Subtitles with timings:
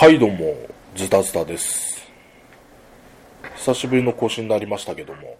[0.00, 0.56] はいどうも
[0.96, 2.08] ズタズタです。
[3.56, 5.36] 久しぶりの更新になりましたけども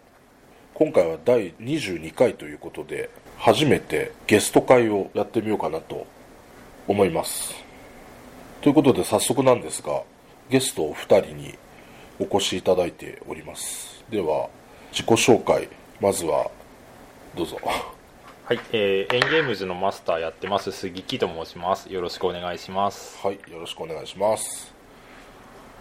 [0.74, 6.06] 今回は第22回ということで初めてゲスト会をやってみようかなと
[6.86, 7.54] 思います。
[8.60, 10.02] ということで早速なんですが
[10.50, 11.54] ゲストお二人に
[12.18, 14.04] お越しいただいております。
[14.10, 14.46] では
[14.92, 15.70] 自己紹介
[16.02, 16.50] まずは
[17.34, 17.58] どうぞ。
[18.50, 21.88] はい、えー、エンゲームズのマスターやってます杉木と申します。
[21.88, 23.16] よろしくお願いします。
[23.24, 24.74] はいよろしくお願いします。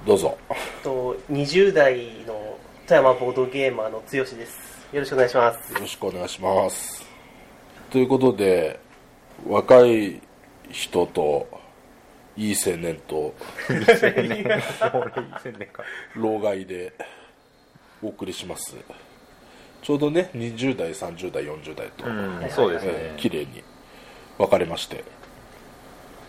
[0.05, 0.37] どうぞ。
[0.83, 1.97] と20代
[2.27, 4.87] の富山ボードゲーマーの剛です。
[4.93, 5.73] よろしくお願いします。
[5.73, 7.03] よろしくお願いします。
[7.89, 8.79] ということで
[9.47, 10.21] 若い
[10.69, 11.47] 人と
[12.37, 13.33] いい青年と
[16.15, 16.93] 老害で
[18.03, 18.75] お送りします
[19.81, 23.63] ちょうどね20代30代40代と、うんそうですね、えー綺麗に
[24.37, 25.03] 分かれまして。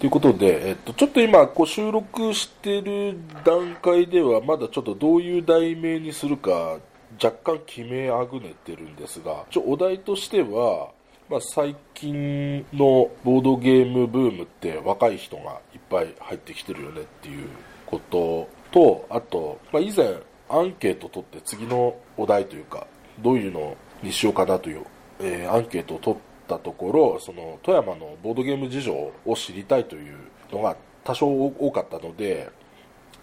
[0.00, 6.78] ということで、えっと、ちょっと今こう収録してる段階ではまだちょっとどういう題名にするか
[7.22, 10.88] 若干決めあぐねてるんですがちょお題としては、
[11.28, 17.48] まあ、最近のボードゲームブームって若い人がいっぱい入ってきてるよねっていう
[17.84, 20.14] こととあと、まあ、以前
[20.48, 22.86] アンケート取って次のお題というか
[23.22, 24.84] どういうのにしようかなという、
[25.20, 30.16] えーアンケートを取ったところその富山のボードゲーム事情を知りたいという
[30.52, 32.50] のが多少多かったので、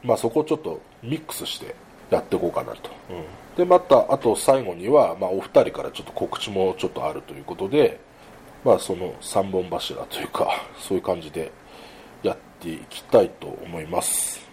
[0.03, 1.75] まあ、そこをちょっとミックスして
[2.09, 2.89] やっていこうかなと、
[3.57, 7.99] でまたあと最後には、まあ、お二人からちょっと告知もちょっとあるということで、
[8.63, 11.51] まあ、その3本柱というかそういう感じで
[12.23, 14.45] やっていきたいと思います。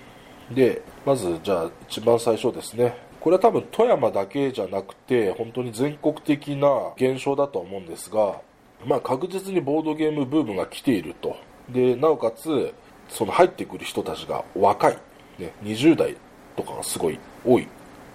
[0.50, 8.38] でまずじゃあ一番最初ですねこれは多分富山だけじゃなくて本当に全国的な現象だと思うんですが、
[8.84, 11.34] まあ、確実にボードゲームブームが来ていると。
[11.70, 12.74] でなおかつ
[13.08, 14.98] その入ってくる人たちが若い、
[15.38, 16.14] ね、20代
[16.54, 17.66] とかがすごい多いっ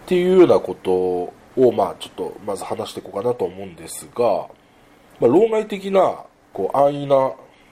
[0.05, 1.33] ていうようなことを
[1.75, 4.47] まあちょっとまず話していこうかなと思うんですが、ま
[5.21, 6.23] あ、老害的な
[6.53, 7.15] こう安易な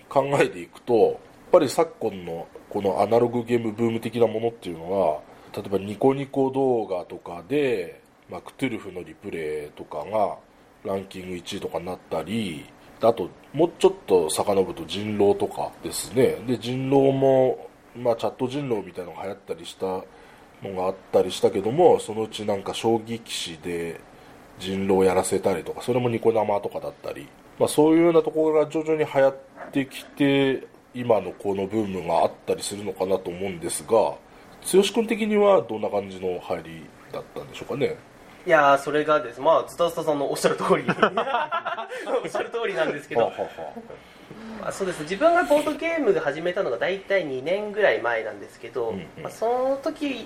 [0.09, 1.16] 考えでいくとやっ
[1.51, 5.26] ぱり昨今のこのアナログゲームブーム的なものっていうのは
[5.57, 10.38] 例えばニコニコ動画とかで、まあ、クトゥルフのリプレイとかが
[10.85, 12.63] ランキング1位とかになったり
[13.01, 16.38] あともうちょっと遡ると人狼とかですね。
[16.47, 24.00] で人狼も、まあ、チャット人狼みたいのが流行ったりしたのがあったりしたけどもそのうちなんか将棋棋士で
[24.59, 27.28] 人狼やらせたりとかそれもニコ生とかだったり、
[27.59, 29.38] まあ、そういうようなところが徐々に流行っ
[29.72, 34.16] てきて今のこのブームがあったりするのかなと思うんですが
[34.69, 37.95] 剛君的にはどんな感じの入りだったんでしょうかね？
[38.45, 39.39] いやーそれがです。
[39.39, 40.83] まあズタズタさんのおっしゃる通り。
[42.23, 43.31] おっしゃる通りなんですけど、
[44.61, 45.01] まあ、そうです。
[45.03, 49.23] 自分がボードゲームが始めたのが大体2年ぐらい前なんですけど、うんうん。
[49.23, 50.25] まあ、その時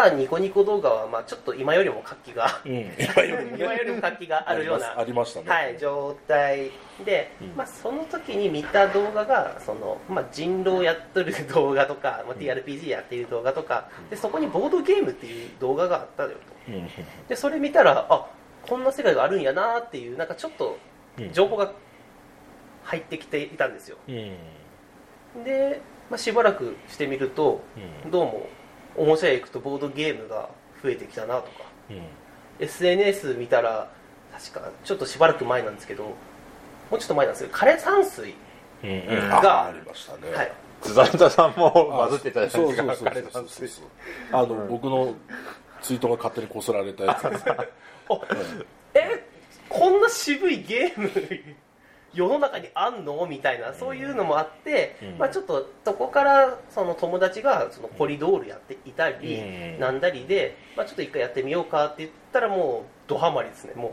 [0.00, 5.50] はニコニコ動画はまあちょっと今よりも活気がうん、今よりもね今よりも活気があるようなありましたね。
[5.50, 6.70] はい、状態
[7.04, 7.48] で、うん。
[7.56, 16.30] まあ、その時に見た動画がその、まあ、人狼やっとる動画とか、まあ、TRPG やっている動画とかでそこにボードゲームっていう動画があったよ。
[16.30, 16.36] と
[16.68, 16.88] うん。
[17.28, 18.26] でそれ見たらあ
[18.66, 20.78] こんな世界があるんやなっていうなんかちょっと
[21.18, 21.32] うん。
[21.32, 21.72] 情報が
[22.84, 23.96] 入ってきていたんですよ。
[24.08, 24.12] う
[25.40, 25.44] ん。
[25.44, 25.80] で、
[26.10, 27.60] まあ、しばらくしてみると
[28.04, 28.10] うん。
[28.10, 28.46] どうも
[28.96, 30.48] おもちゃ屋行くとボードゲームが
[30.82, 31.64] 増えてきたなとか。
[31.90, 32.02] うん。
[32.58, 33.90] SNS 見たら
[34.32, 36.12] 確かちょっとしばらく前なんですけども
[36.92, 38.34] うちょっと前なんですけど枯山水
[38.82, 40.34] がありましたね。
[40.34, 40.52] はい。
[40.82, 42.94] ズザルタさんもバズってたじゃないですか。
[42.96, 43.84] そうそうそうそうそう。
[44.32, 45.14] あの、僕の
[45.80, 47.44] ツイートが勝手にこすられたやつです。
[48.08, 48.20] お
[48.94, 49.24] え
[49.68, 51.10] こんな渋いゲーム
[52.14, 53.26] 世の中にあんの？
[53.26, 55.18] みたいなそういうのもあって、うん。
[55.18, 59.80] まあ、ちょっとそこからその友達がそのコリドールやっていたり、うん。
[59.80, 63.74] なんだりで、まあ、ちょっと一回やってみようかって言ったらもうドハマりですね。
[63.74, 63.92] も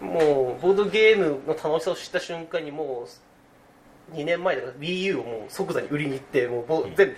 [0.00, 0.08] うん。
[0.08, 7.16] う,、もうボードゲームの楽しさを知った瞬間にもう2年前だから WiiU をもう即座に売りに行ってもうボ全部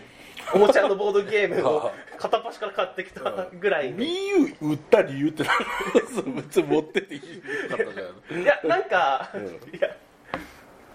[0.55, 7.21] おもちゃのボードゲームを 片っ端から買ってきたぐらいで WiiU 売った理由って何別に持ってていい
[7.69, 7.87] かったじゃ
[8.35, 9.45] ないいやなんか、うん。
[9.45, 9.49] い
[9.81, 9.89] や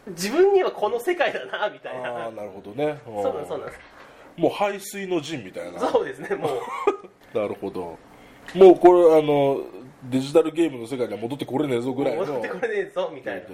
[0.07, 2.09] 自分にはこの世界だなみたいな。
[2.09, 2.99] ああなるほどね。
[3.05, 3.79] そうなんですそうなんです。
[4.38, 5.79] もう排水の陣みたいな。
[5.79, 6.61] そうですねもう。
[7.38, 7.97] なるほど。
[8.53, 9.61] もうこれあの
[10.03, 12.25] デジタルゲームの世界には戻ってこれねえぞぐらいの。
[12.25, 13.41] 戻ってこれねえぞみたいな。
[13.49, 13.53] うん。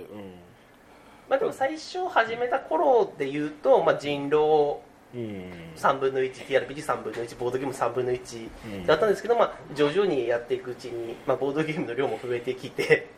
[1.30, 8.86] まあでも最初始めた頃で言うと、まあ、人狼うん3分の 1TRPG3 分の1ボードゲーム3分の1うん。
[8.86, 13.10] だったんですけど、まあ、徐々にやっていくうちに、まあ、ボードゲームの量も増えてきて、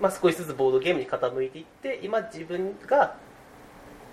[0.00, 3.16] まあ、少しずつボードゲームに傾いていって今自分が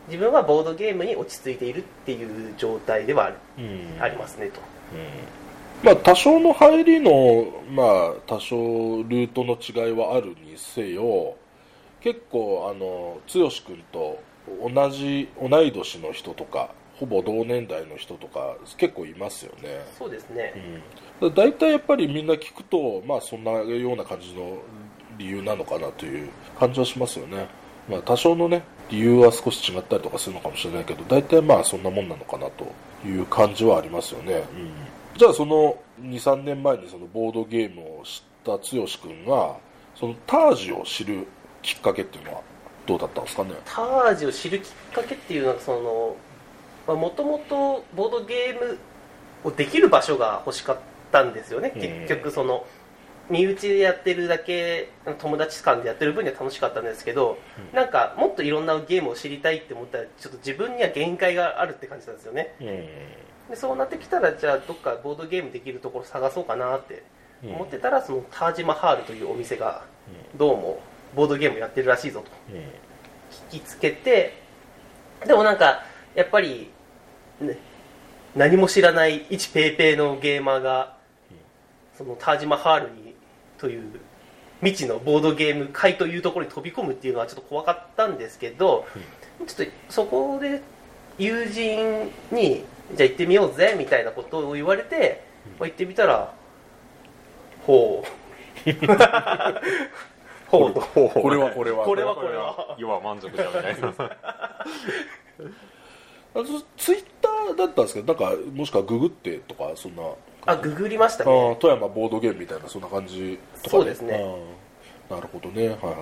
[0.08, 3.36] 自分はボードゲームに落ち着いているっていう状態ではある。
[3.58, 4.02] うん。
[4.02, 4.62] ありますねと。
[5.84, 11.36] まあ、多少の入りの、まあ、多少ルートの違いはあるにせよ
[12.02, 14.20] 結構あの剛君と
[14.62, 16.70] 同じ同い年の人とか
[17.00, 20.54] ほぼ同年代の人とか結構いますよね、そうですね。
[21.22, 24.58] うん、だ大体やっぱりみんな聞くと、まあ、そんなような感じの
[25.18, 26.30] 理由なのかなという
[26.60, 27.48] 感じはしますよね、
[27.90, 32.66] まあ、多少のね理由は少し違ったりとかするのかもしれないけど大体まあそんなもんなのかなと
[33.08, 39.56] いう感じはありますよね、うん、じゃあその23年前にそのボードゲームを知った剛君が
[39.96, 41.28] そのタージを知る
[41.62, 42.42] きっかけっていうのは
[42.90, 43.52] どうだったんですかね？
[43.66, 46.16] タージを知るきっかけっていうのはそ
[46.88, 48.80] のもともとボードゲーム
[49.44, 50.78] をできる場所が欲しかっ
[51.12, 51.82] たんですよね、うん。
[51.82, 52.66] 結局その
[53.30, 54.90] 身内でやってるだけ
[55.20, 57.38] 友達間でやってる分には楽しかったんですけど、
[57.72, 57.76] うん。
[57.76, 62.56] なんかもっといろんなゲームを知りたいって思ったらちょっと自分には限界があるって感じなんですよね。
[62.60, 62.68] うん。
[62.68, 67.04] でそうなってきたらじゃあどっかボードゲームできるところ探そうかなって
[67.44, 69.84] うん思ってたらそのタージマハールというお店が
[70.36, 70.80] どうも
[71.16, 72.32] ボードゲームやってるらしいぞと。
[72.54, 72.90] うん
[73.50, 74.34] 聞きつけて
[75.26, 75.84] でもなんか
[76.16, 76.72] やっぱり、
[77.40, 77.58] ね、
[78.36, 80.98] 何も知らない一ペーペーのゲーマーが
[81.98, 83.16] そのタージマハールに
[83.58, 83.84] という
[84.62, 88.86] 未知のボードゲーム会というところに飛び込むっていうのはちょっと怖かったんですけど、
[89.48, 90.62] ちょっとそこで
[91.18, 92.66] 友人に
[92.96, 95.24] じゃあ行ってみようぜみたいなことを言われて、
[95.60, 96.34] まあ行ってみたら
[97.66, 98.70] ほう
[100.50, 101.86] これはこれは。
[101.86, 102.76] これはこれは。
[102.78, 103.78] 要は満足じゃない
[106.36, 106.46] あの
[106.78, 110.04] ツイッターだったんですけどなんかもしくはググってとかそんな。
[110.46, 111.58] あググりましたね。
[111.60, 113.40] 富山ボードゲームみたいなそんな感じ。
[113.64, 114.18] とかそうですね。
[115.10, 115.70] なるほどね。
[115.70, 115.96] はいはい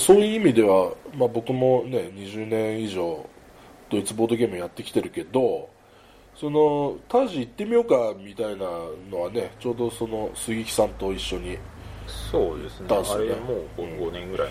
[0.00, 3.24] そういう意味では、まあ、僕もね20年以上
[3.88, 5.70] ドイツボードゲームやってきてるけど
[6.34, 8.66] そのタージ行ってみようかみたいな
[9.10, 11.56] のはねちょうどその杉木さんと一緒に
[12.06, 12.86] そうですね。
[12.90, 14.50] あれもう5年ぐらい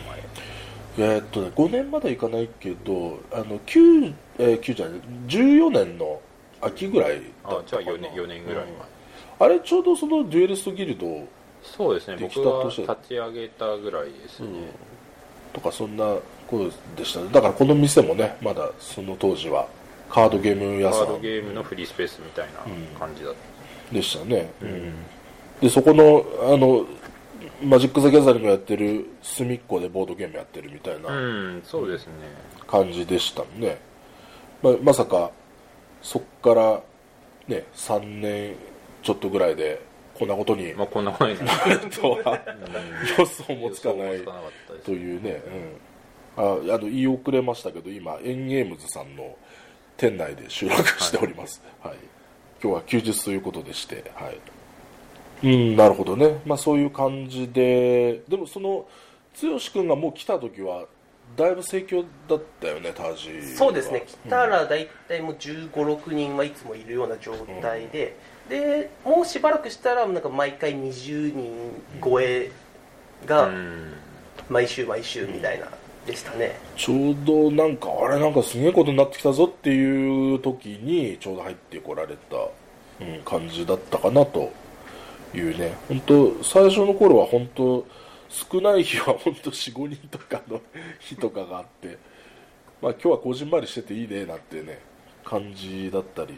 [0.98, 6.22] 前、えーっとね5年までいかないけどあの9、えー、9じゃない14年の
[6.62, 8.96] 秋ぐらいだあじゃあったかな4年 ,4 年ぐらい前、うん
[9.38, 11.28] あれちょうどそのデュエリストギルド
[11.62, 12.18] そうですね。
[12.22, 14.48] 僕が立ち上げたぐらいですね、
[15.51, 16.06] とかそんな
[16.48, 17.30] ことでしたね。
[17.34, 19.68] だからこの店もねまだその当時は
[20.10, 21.06] カードゲーム屋さん。
[21.06, 23.34] カードゲームのフリースペースみたいな感じだっ
[23.90, 24.94] た、でしたね、うん。
[25.60, 26.24] でそこの
[26.54, 26.86] あの
[27.63, 31.13] マジック・ザ・ギャザリングやってる隅っこでボードゲームやってるみたいなう
[31.57, 32.13] んそうですね。
[32.68, 33.80] 感じでしたね、
[34.62, 35.31] ままさか
[36.02, 36.81] そっから
[37.48, 38.56] ね3年
[39.04, 39.81] ちょっとぐらいで
[40.18, 41.80] こんなことにまあこんなことにななる。
[41.92, 42.42] とは
[43.18, 44.22] 予想もつかない
[44.84, 45.42] というね、
[46.38, 49.38] うん、ああの言い遅れましたけど今エンゲームズさんの
[49.98, 51.96] 店内で収録しております、はい。
[52.62, 54.55] 今日は休日ということでしてはい
[55.44, 55.76] うん。
[55.76, 58.22] なるほどね、まあ、そういう感じで。
[58.28, 58.86] でもその
[59.42, 60.86] 剛君がもう来た時は
[61.36, 63.58] だいぶ盛況だったよねタージは。
[63.58, 64.04] そうですね。
[64.06, 68.18] 来たら大体もう1 5 6人はいつもいるような状態で、
[68.50, 71.72] でもうしばらくしたらなんか毎回20人
[72.04, 72.52] 超え
[73.26, 73.94] がうん。
[74.50, 75.68] 毎週毎週みたいな
[76.06, 82.38] でしたね、ちょうどなんかあれなんかすげえことになってきたぞっていう時にちょうど入ってこられた、
[83.04, 84.54] うん、感じだったかなと
[85.36, 85.75] いうね。
[85.88, 87.86] 本当最初の頃は本当
[88.30, 90.62] 少ない日は本当45人とかの
[91.00, 91.98] 日とかがあって
[92.82, 94.80] まあ今日はこじんまりしてていいねなんてね
[95.24, 96.38] 感じだったり、うん。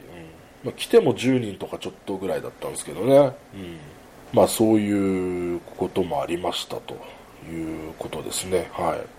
[0.63, 3.77] まあ、来ても10人とかちょっとぐらいだったんですけどね、うん、
[4.34, 6.96] まあそういうこともありましたと
[7.50, 8.70] いうことですね。
[8.72, 9.18] はい。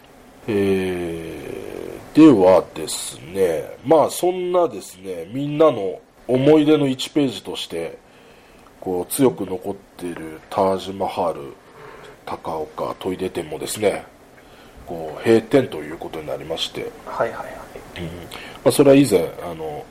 [0.48, 7.98] えー、ではですねまあそんなですねみんなの思い出の1ページとして
[8.88, 11.52] こう強く残っているタージマハール
[12.24, 14.06] 高岡トイレ店もですね
[14.86, 17.48] こう閉店ということになりまして、はいはいはい。
[18.64, 19.84] まあ、それは以前あの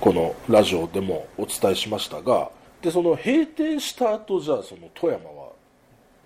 [0.00, 2.48] このラジオでもお伝えしましたが
[2.80, 5.48] でその閉店した後じゃあその富山は、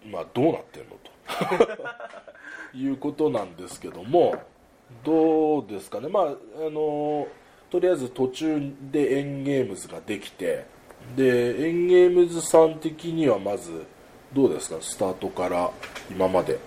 [0.05, 2.77] まあ、どうなってんのと。
[2.77, 4.35] いうことなんですけども
[5.03, 6.09] どうですかね。
[6.09, 6.29] まああ
[6.71, 7.27] の
[7.71, 10.67] とりあえず途中でエンゲームズができて
[11.17, 13.87] でエンゲームズさん的にはまず
[14.33, 14.77] どうですか？
[14.81, 15.71] スタートから
[16.11, 16.59] 今まで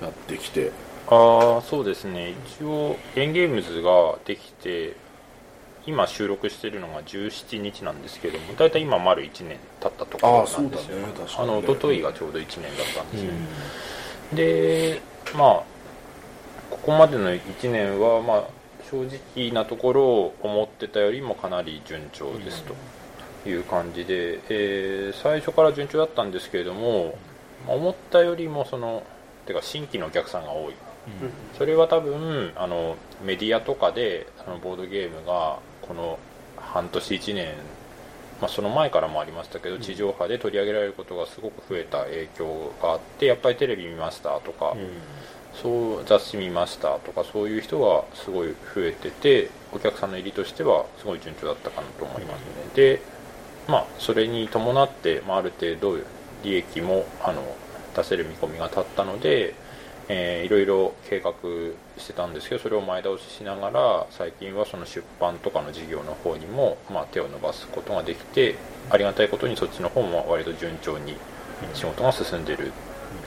[0.00, 0.72] やってきて。
[1.08, 2.34] ああそうですね。
[2.58, 4.96] 一応エンゲームズができて
[5.86, 10.96] 今収録してるのが17日なんですけども大体今丸1年経ったところああそうんですよ。
[10.96, 11.04] ね。
[11.16, 13.30] 確かに、あのね、一昨日がちょうど1年だったんですよ、
[14.32, 14.36] うん。
[14.36, 15.00] で
[15.36, 15.62] まあ
[16.70, 18.44] ここまでの1年はまあ
[18.90, 22.74] 正直なところ思ってたよりもかなり順調ですと
[23.48, 27.18] いう感じで、えー最初から順調だったんですけれども
[27.66, 29.02] まあ思ったよりもその
[29.46, 30.74] てか新規のお客さんが多い。
[31.56, 36.18] それは多分あのメディアとかであのボードゲームがこの
[36.56, 37.54] 半年1年、
[38.40, 44.74] まあ、その前からもありましたけど地上波で取り上げられることがすごく増えた影響があってやっぱりテレビ見ましたとか、
[45.62, 53.00] そう雑誌見ましたとかそういう人がすごい増えててお客さんの入りとしてはすごい順調だったかなと思いますね、で
[53.68, 55.98] まあそれに伴って、まあ、ある程度
[56.42, 57.42] 利益もあの
[57.94, 59.54] 出せる見込みが立ったので、
[60.08, 61.32] えーいろいろ計画
[61.98, 68.54] してたんですけどそれを前倒ししながら最近はその出版とかの事業の方にも、まあ、手を伸ばすことができて
[68.90, 71.16] ありがたいことにそっちの方も割と順調に
[71.74, 72.70] 仕事が進んでる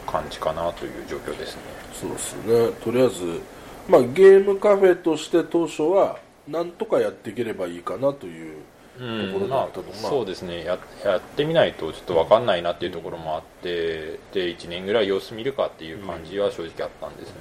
[0.08, 1.62] 感じかなという状況ですね。
[1.94, 3.42] そうですねとりあえず、
[3.90, 6.18] まあ、ゲームカフェとして当初は
[6.48, 8.56] なんとかやっていければいいかなという
[9.00, 10.64] ところだまあったと思う、そうですね。
[10.66, 17.36] ややってみないとちょっと分かんないなっていうところもあってで1年ぐらい様子見るかっていう感じは正直あったんですね、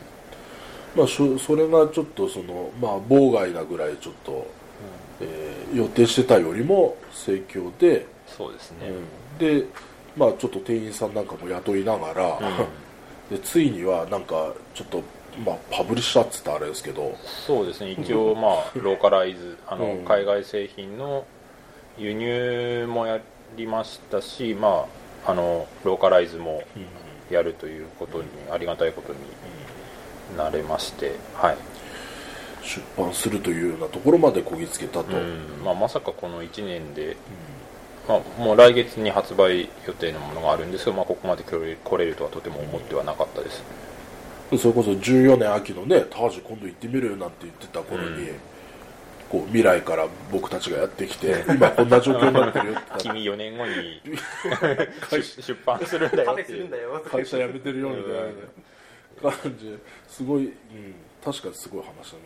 [0.97, 4.47] まあ、それがちょっとその、まあ、妨害なぐらいちょっと、
[5.21, 8.91] えー予定してたよりも盛況で、そうですね、
[9.39, 9.65] で、
[10.17, 12.39] まあ、ちょっと店員さんなんかも雇いながら、
[13.31, 15.03] でついにはなんかちょっと、
[15.45, 17.15] まあ、パブリッシャーっつったらあれですけど。
[17.47, 17.93] そうですね。
[17.93, 20.05] 一応まあローカライズあのうん。
[20.05, 21.27] 海外製品の
[21.99, 23.21] 輸入もや
[23.57, 24.87] りましたしま
[25.25, 26.63] ああのローカライズも
[27.31, 29.19] やるということにありがたいことに
[30.37, 31.57] なれましてはい。
[32.63, 35.65] 出版するというようなところまでこぎつけたと、うん。
[35.65, 37.17] まあ、まさかこの1年で、
[38.07, 43.63] まあ、もう来月に発売予定のものがあるんですけど、まあ、ここまで来れ来れるとはとても思ってはなかったです、
[44.59, 48.41] それこそ14年秋のねタージ今度行ってみるよなんて言ってた頃に、うん
[49.29, 52.99] こう未来から僕たちがやってきて 今こんな状況になってるよって。
[52.99, 54.01] 君4年後に
[55.11, 56.17] 出 出版するん
[56.71, 60.53] だよ会社辞めてるよみたいな感じすごい、うん、
[61.25, 62.23] 確かにすごい話だね、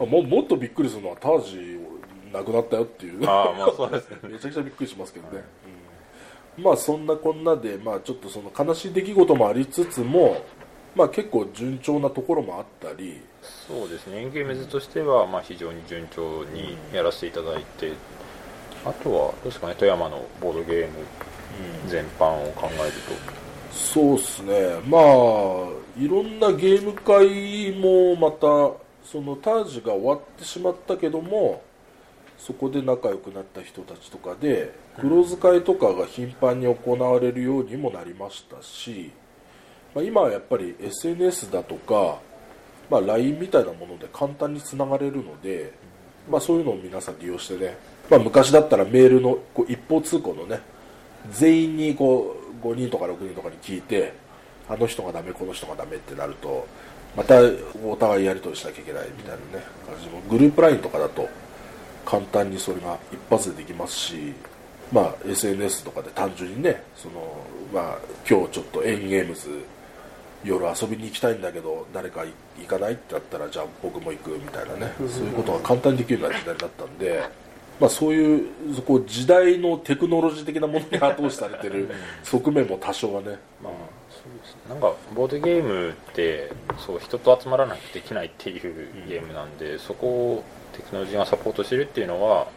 [0.00, 1.80] あももっとびっくりするのはタージ
[2.32, 3.28] なくなったよっていう。
[3.28, 4.16] ああまあそうですね。
[4.22, 5.44] めちゃくちゃびっくりしますけどね、
[6.56, 6.64] うん。
[6.64, 10.42] まあそんなこんなで、まあ、ちょっとその悲しい出来事もありつつも、
[10.94, 14.18] まあ、結構順調なところもあったりそうですね。
[14.20, 17.92] エンゲームズとしてはまあ非常に順調にやらせていただいて、
[18.84, 20.92] あとはどうですかね富山のボードゲーム
[21.88, 22.92] 全般を考える
[23.70, 24.80] と、そうですね。
[24.86, 25.02] まあ
[25.98, 31.62] いろんなゲーム会もまたそのタージが終わってしまったけども
[32.38, 39.10] そこで仲良くなった人たちとかで黒使いとかが頻繁に行われるようにもなりましたし、
[39.94, 42.18] まあ、今はやっぱり SNS だとか、
[42.90, 45.72] まあ、LINE みたいなもので簡単につながれるので、
[46.30, 47.76] まあ、そういうのを皆さん利用してね、
[48.10, 50.60] まあ、昔だったらメールのこう一方通行のね
[51.30, 54.12] 全員にこう5人とか6人とかに聞いて
[54.68, 56.66] あの人がダメこの人がダメってなると
[57.16, 57.34] また
[57.84, 61.28] お互いやり取りしなきゃいけないみたいなね感じもグループ LINE とかだと
[62.06, 64.32] 簡単にそれが一発でできますし、
[64.90, 69.48] まあ、SNS とかで単純にねその、まあ、今日ちょっとエンゲームズ
[70.44, 72.24] 夜遊びに行きたいんだけど誰か
[72.58, 74.92] 行かないってなったらじゃあ僕も行くみたいなね。
[74.98, 77.22] そういうことが簡単にできるような時代だったんで、
[77.80, 81.90] まあ、そういうそこ時代のテクノロジー的なものに後押しされてる
[82.22, 83.72] 側面も多少はね、まあ
[84.10, 84.60] そうですね。
[84.68, 92.48] なんかボードゲームってそう人と集まらないとできないっていうゲームなんで、そこをテクノロジーがサポートしてるっていうのは、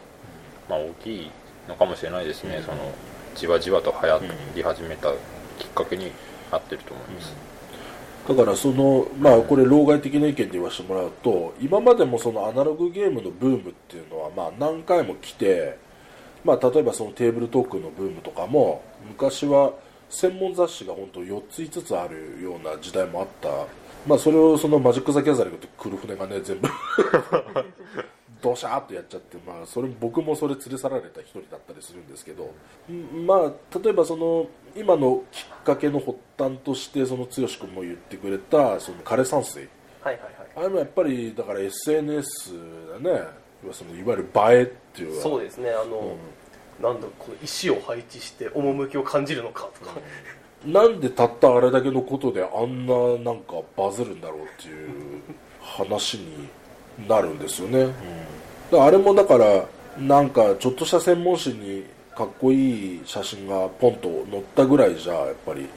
[0.68, 1.30] まあ、大きい
[1.68, 2.92] のかもしれないですね、その
[3.34, 4.20] じわじわと流行
[4.54, 5.10] り始めた
[5.58, 6.12] きっかけに
[6.50, 7.34] なってると思います、
[8.28, 15.78] だからそのまあこれ老害的な意見で言わせてもらうと今までもそのアナログゲームのブームっていうのはまあ何回も来て
[16.44, 19.72] まあ例えばそのテーブルトークのブームとかも昔は
[20.08, 23.48] 専門雑誌が本当4つ5つあるような時代もあった。
[24.06, 26.68] まあそれをそのマジック・ザ・ギャザリングって来る船がね全部。
[28.42, 32.54] ドシャーっとやっちゃって、まあ、それ僕もそれ連れ去られた一人だったりするんですけど、
[32.90, 39.68] んまあ、例えばその今のきっかけの発端としてその剛君も言ってくれたその枯山水。
[40.02, 40.32] はいはいはい。
[40.56, 42.54] あれもやっぱりだから SNS
[43.02, 43.46] だね。
[43.72, 45.70] そのいわゆる映えっていうそうですね。
[45.70, 46.16] あの、
[46.80, 49.94] なんだこの石を配置して趣を感じるのかとか、
[50.64, 55.22] なんでたったあれだけのことであんななんかバズるんだろうっていう
[55.60, 56.48] 話に
[57.08, 59.64] なるんですよね、だからあれもだから
[59.98, 61.84] なんかちょっとした専門誌に
[62.14, 65.68] かっこいい写真がポンと載ったぐらいじゃやっぱり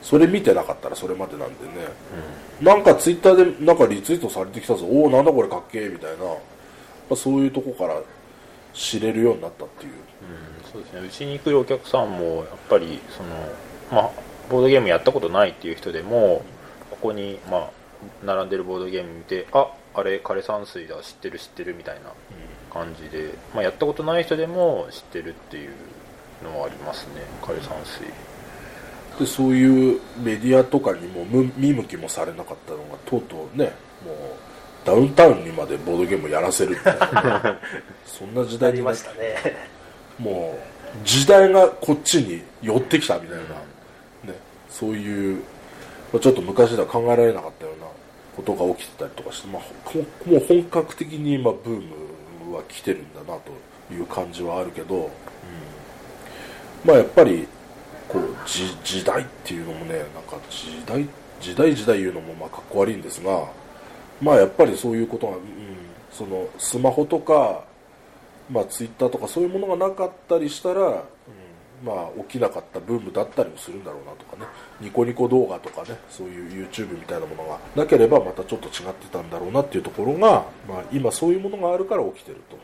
[0.00, 1.72] それ見てなかったらそれまでなんでね、
[2.60, 4.86] なんかツイッターでなんかリツイートされてきたぞ。
[4.86, 6.34] おおなんだこれかっけえみたいな、ま
[7.10, 8.00] あ、そういうとこから
[8.72, 9.92] 知れるようになったっていう。
[9.92, 10.72] うん。
[10.72, 11.00] そうですね。
[11.00, 13.28] うちに来るお客さんもやっぱりその
[14.02, 14.10] まあ
[14.48, 16.42] ボードゲームやったことないっていう人でも
[16.90, 17.70] ここにまあ
[18.24, 22.12] 並んでるボードゲーム見てああれ枯山水だ知ってる知ってるみたいな
[22.72, 25.70] 感じで、まあ、やったことない人でも知ってるっていう
[26.44, 28.04] のはありますね枯山水。
[29.18, 33.72] でそういうメディアとかにも無見向きもされなかったのがとうとうね
[34.04, 34.16] もう
[34.84, 37.58] ダウンタウンにまでボードゲームをやらせるみたいな
[38.06, 39.70] そんな時代になっましたね。
[40.18, 43.42] もう時代がこっちに寄ってきたみたいな、
[44.32, 45.36] ね、そういう、
[46.12, 47.86] まあちょっと昔では考えられなかったような
[48.40, 49.62] ことが起きてたりとかして、まあ、
[50.28, 51.82] もう本格的に今ブー
[52.48, 53.52] ムは来てるんだなと
[53.92, 55.10] いう感じはあるけど、うん。
[56.84, 57.46] まあやっぱり
[58.08, 61.06] こう時時代っていうのもねなんか時代
[61.40, 63.48] 時代時代言うのもまあかっこ悪いんですが
[64.20, 65.42] まあやっぱりそういうことが、うん、
[66.10, 67.64] そのスマホとか
[68.50, 71.04] まあ、ツイッターとかそういうものがなかったりしたら、
[71.84, 74.46] まあ、起きなかったブームだったりもするんだろうなとかね。
[74.80, 82.56] ニコニコ動画とかねそういう YouTube みたいなものがなければまたちょっと違ってたんだろうなっていうところが、まあ、今そういうものがあるから起きてると、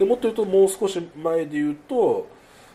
[0.00, 0.06] うん。
[0.06, 2.28] でもっと言うともう少し前で言うと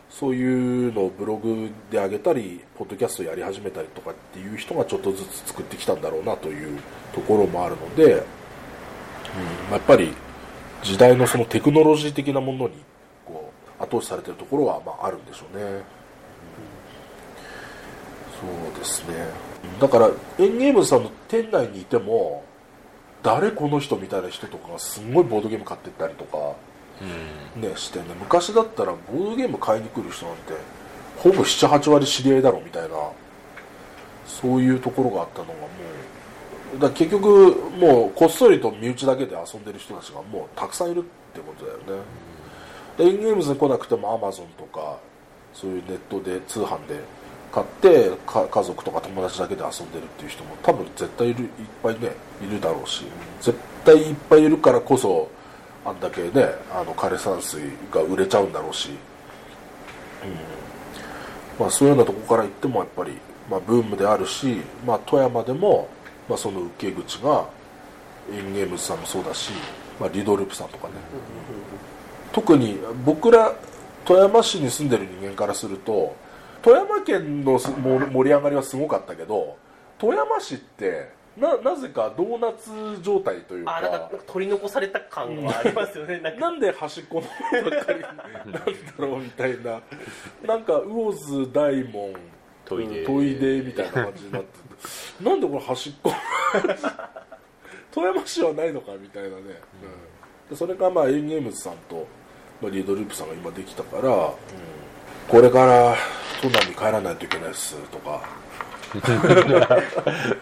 [0.08, 6.78] そういうのをブログで上げたりポッドキャストやり始めたりとかっていう人がちょっとずつ作ってきたんだろうなという
[7.12, 8.12] ところもあるので、うん。
[9.72, 10.12] やっぱり
[10.82, 12.74] 時代のそのテクノロジー的なものに
[13.78, 15.82] 後押しされてるところはまああるんでしょうね、うん
[18.38, 19.14] そうですね。
[19.80, 22.44] だからエンゲームズさんの店内にいても
[23.22, 26.54] 誰この人みたいな人とかがすんごいボードゲーム買ってったりとか、
[27.56, 30.52] ね、してね昔だったらボードゲーム買いに来る人なんて
[31.16, 32.94] ほぼ78割知り合いだろみたいな
[34.24, 35.68] そういうところがあったのがも
[36.76, 41.02] うだ結局もうこっそりと身内だけで遊んでる人たちがもうたくさんいるっ
[41.34, 42.04] てことだよね、
[42.98, 44.98] でエンゲームズに来なくてもアマゾンとか
[45.54, 47.00] そういうネットで通販で
[47.50, 51.48] 買って家族とか友達だけで遊んでるっていう人も多分絶対いるいっ
[51.82, 53.04] ぱいねいるだろうし
[53.40, 55.30] 絶対いっぱいいるからこそ
[55.84, 56.30] あんだけね
[56.70, 58.92] あの枯山水が売れちゃうんだろうし、う
[60.26, 60.58] ん。
[61.58, 63.12] まあ、そういうようなとこから言ってもやっぱり、
[63.50, 65.88] まあ、ブームであるし、まあ、富山でも、
[66.28, 67.48] まあ、その受け口が
[68.30, 69.52] エンゲームズさんもそうだし、
[69.98, 70.94] まあ、リドループさんとかね、
[72.32, 73.54] 特に僕ら
[74.04, 76.14] 富山市に住んでる人間からすると
[76.62, 79.56] 富山県の盛り上がりはすごかったけど
[79.98, 86.18] 富山市ってななぜかドーナツ状態というかあなんか取り残された感はありますよね。
[86.18, 86.40] なんか。
[86.40, 88.60] なんで端っこの方ばっかりなんだ
[88.98, 89.80] ろうみたいな。
[90.44, 92.12] なんか魚津大門
[92.64, 93.06] トイレ。
[93.06, 95.24] トイレみたいな感じになってて。
[95.24, 96.12] なんでこれ端っこ
[97.92, 100.50] 富山市はないのかみたいなね、うん。
[100.50, 102.06] でそれがまあエンゲームズさんと、
[102.60, 104.02] まあ、リードループさんが今できたから、
[105.28, 105.96] これから
[106.42, 108.22] 都内に帰らないといけないっすとか。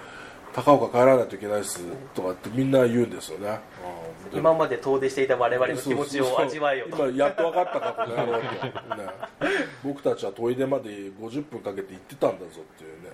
[0.57, 3.61] 高岡帰らないといけないっすとかってみんな言うんですよね、
[4.33, 4.39] うん。
[4.39, 7.11] 今まで遠出していた我々の気持ちを味わえよと。
[7.11, 9.09] 今やっと分かったかこの野郎と、ね、
[9.85, 10.89] 僕たちはトイレまで
[11.21, 13.11] 50分かけて行ってたんだぞっていうね、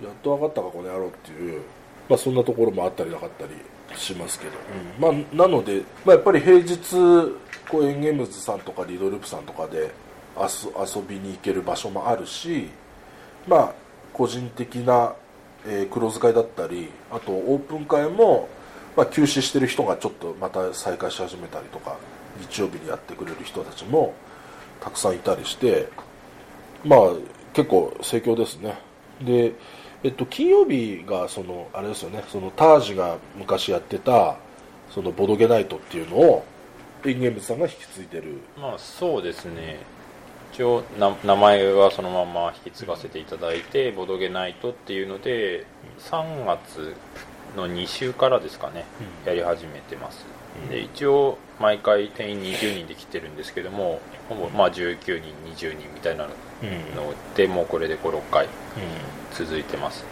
[0.00, 0.06] うん。
[0.06, 1.60] やっと分かったかこの野郎っていう、
[2.08, 3.50] まあ、そんなところもあったりなかったり
[3.94, 4.52] しますけど、
[4.98, 6.74] まあ、なので、まあ、やっぱり平日
[7.68, 9.90] こうエンゲームズさんとかリドループさんとかで
[10.36, 12.68] 遊びに行ける場所もあるし
[13.48, 13.74] まあ
[14.12, 15.14] 個人的な、
[15.66, 18.48] えー黒使いだったりあとオープン会も、
[18.96, 21.96] まあ、休止してる人がちょっとまた再開し始めたりとか
[22.40, 24.14] 日曜日にやってくれる人たちも
[24.80, 25.88] たくさんいたりして
[26.84, 27.00] まあ
[27.52, 28.78] 結構盛況ですね。
[29.20, 29.54] で
[30.04, 34.36] えっと金曜日がそのあれですよねそのタージが昔やってた
[34.90, 36.44] そのボドゲナイトっていうのを
[37.06, 38.40] エンゲームズさんが引き継いでる。
[38.60, 39.78] まあそうですね。
[40.52, 45.66] 一応な名前はそのまま引き継がせていただいて、ボドゲナイトっていうので
[45.98, 46.94] 3月
[47.56, 48.84] の2週からですかね、
[49.26, 50.24] やり始めてます、
[50.70, 56.30] で一応毎回定員20人で来てるんですけどもほぼまあ19人20人みたいなの
[57.34, 58.48] で、もうこれで56回
[59.32, 60.04] 続いてます、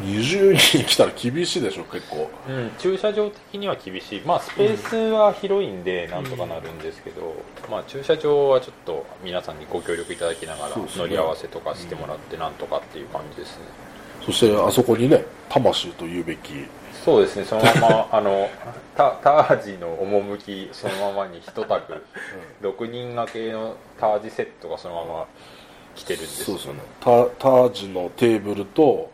[0.00, 2.30] 20人来たら厳しいでしょ結構。
[2.48, 7.34] うん、駐車場的には厳しい、まあ、スペースは広いんでなんとかなるんですけど、
[7.70, 13.64] まあ、駐車場はちょっと皆さんにご協力いただきながら乗り合わせとかしてもらってなんとかっていう感じですね、
[14.24, 16.52] そしてあそこにね魂と言うべき。
[17.04, 17.44] そうですね。
[17.44, 18.50] そのまま あの
[18.96, 22.04] タタージの趣そのままに一択。
[22.62, 25.26] 6人掛けのタージセットがそのまま
[25.94, 26.80] 来てるんですそうですよね。
[27.00, 29.10] タタージのテーブルと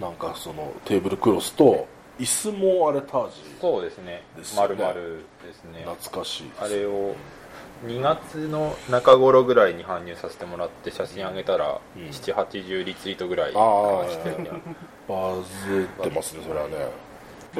[0.00, 1.86] なんかそのテーブルクロスと
[2.18, 4.22] 椅子もあれタージそうですね。
[4.36, 4.76] ですよね。
[4.76, 5.84] 丸々ですね。
[5.84, 7.14] 懐かしいあれを
[7.86, 12.02] 2月の中頃ぐらいに搬入させてもらって写真上げたら、うん。
[12.06, 14.10] 780リツイートぐらいあー。
[14.10, 14.50] してるね
[15.08, 15.34] バ
[15.66, 16.74] ズってますねそれはね。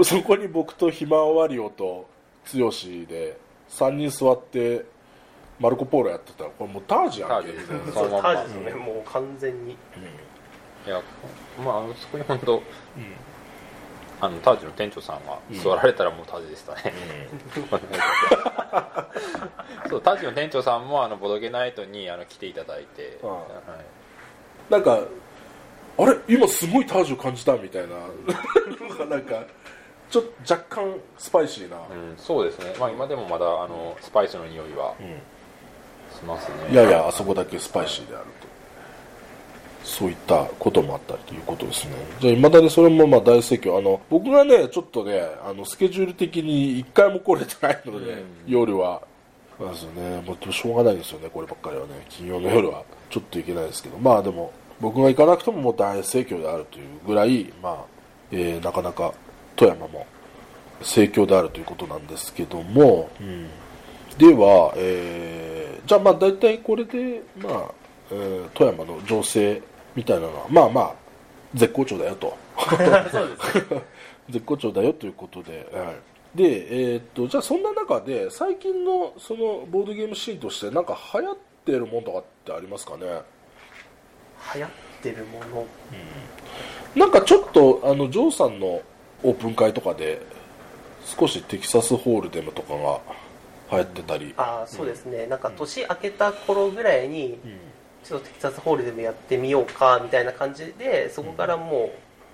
[0.03, 2.09] そこに僕とひまわりおと
[2.53, 2.71] 剛
[3.07, 3.39] で
[3.71, 4.85] 3人座って
[5.61, 6.45] マルコ・ポーロやってた。
[6.45, 7.51] らこれもうタージやんけ。
[7.93, 9.77] そタージですね、もう完全に
[10.87, 11.01] いや
[11.65, 12.63] まあそこに本当
[14.21, 16.93] あのタージの店長さんが座られたらもうタージでしたね、
[19.91, 23.31] そうタージの店長さんもあのボドゲナイトにあの来ていただいて、ああ。
[23.31, 23.41] はい。
[24.71, 25.01] なんか
[25.99, 26.17] あれ？
[26.29, 27.97] 今すごいタージを感じたみたいな。
[29.07, 29.43] なんか
[30.11, 31.83] ちょっと若干スパイシーな、うん、
[32.17, 34.95] そうですね、まあ、今でもまだあのスパイスの匂いは
[36.15, 36.69] しますね。
[36.71, 38.44] いやいやあそこだけスパイシーであると
[39.85, 41.93] そういったこともあったりということですね。
[42.19, 43.79] じゃあいまだにそれもまあ大盛況。
[43.79, 48.25] あの僕がねちょっとねあのスケジュール的に一回も来れてないので、うん。
[48.47, 49.03] 夜は。
[49.59, 51.89] そうですよねもうしょうがないですよねこればっかりはね。
[52.09, 52.83] 金曜の夜は。
[53.11, 53.99] ちょっといけないですけど。
[53.99, 57.77] まあでも僕が行かなくてももう大盛況であるというぐらいまあ、
[58.33, 59.13] えーなかなか
[59.55, 60.07] 富山も
[60.83, 63.09] 盛況であるということなんですけども、
[64.19, 67.71] では、えーじゃあまあ大体これで、まあ
[68.11, 69.63] えー富山の情勢
[69.95, 70.95] みたいなのはまあまあ
[71.55, 72.37] 絶好調だよと。
[74.31, 75.93] 絶好調だよということで、は
[76.35, 83.07] い、で、えーっとじゃあそんな中で最近のそのボードゲームシーンとしてなんか流行ってるものとかってありますかね？
[84.55, 84.71] 流行っ
[85.03, 85.67] てるもの？
[86.97, 88.81] なんかちょっとあのジョーさんの
[89.23, 90.23] オープン会とかで
[91.05, 93.01] 少しテキサスホールデムとかが
[93.73, 97.39] 流行ってたり、ああそうですね、なんか年明けた頃ぐらいに
[98.05, 101.91] ちょっとテキサスホールでもやってみようかみたいな感じでそこからもう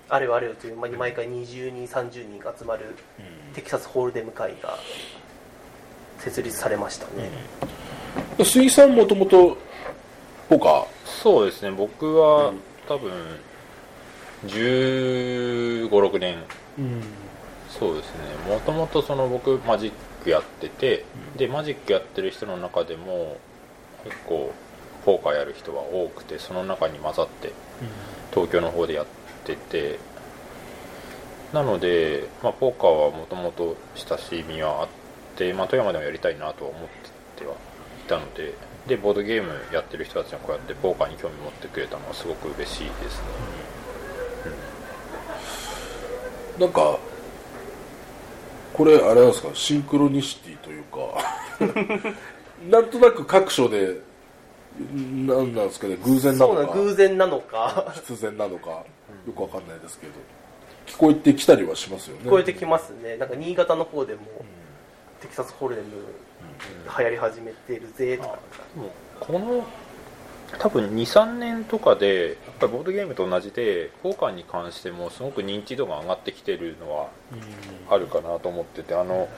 [0.09, 2.95] あれよあれよという間に毎回20人30人が集まる
[3.53, 4.77] テキサスホールデム会が
[6.19, 7.31] 設立されましたね、
[8.37, 9.57] で杉さんもともと
[10.49, 12.53] ポカーそうですね僕は
[12.87, 13.11] 多分
[14.45, 16.37] 1 5 6年。
[17.69, 18.21] そうですね。
[18.47, 19.91] もともとその僕マジッ
[20.23, 21.05] クやってて、
[21.37, 23.37] でマジックやってる人の中でも
[24.03, 24.51] 結構
[25.05, 27.51] ポーカーやる人は多くてその中に混ざって
[28.31, 29.05] 東京の方でやっ
[29.45, 29.99] てて
[31.53, 34.87] なので、まあ、ポーカーはもともと親しみはあっ
[35.35, 36.89] て、まあ、富山でもやりたいなとは思っ
[37.37, 37.55] てはい
[38.07, 38.53] たので
[38.87, 43.23] でボードゲームやってる人たちがこうやってポーカーに興味持ってくれたのはすごく嬉しいですね。
[46.59, 46.97] なんか
[48.73, 49.49] これあれなんですか？
[49.53, 50.99] シンクロニシティというか。
[52.69, 53.99] なんとなく各所で
[54.79, 57.91] なんなんですかね偶然なそうなのか偶然なのか。
[57.95, 58.69] 必然なのか。
[58.69, 58.85] よ
[59.35, 60.13] くわかんないですけど。
[60.85, 62.23] 聞こえてきたりはしますよね。
[62.25, 63.17] 聞こえてきますね。
[63.17, 64.21] なんか新潟の方でも
[65.19, 65.87] テキサスホールデム
[66.97, 68.29] 流行り始めてるぜとか。
[68.75, 69.67] もうこの
[70.57, 77.07] 多分23年とかでやっぱりボードゲームと同じでポーカーに関してもすごく認知度が上がってきてるのは
[77.89, 79.29] あるかなと思っててあの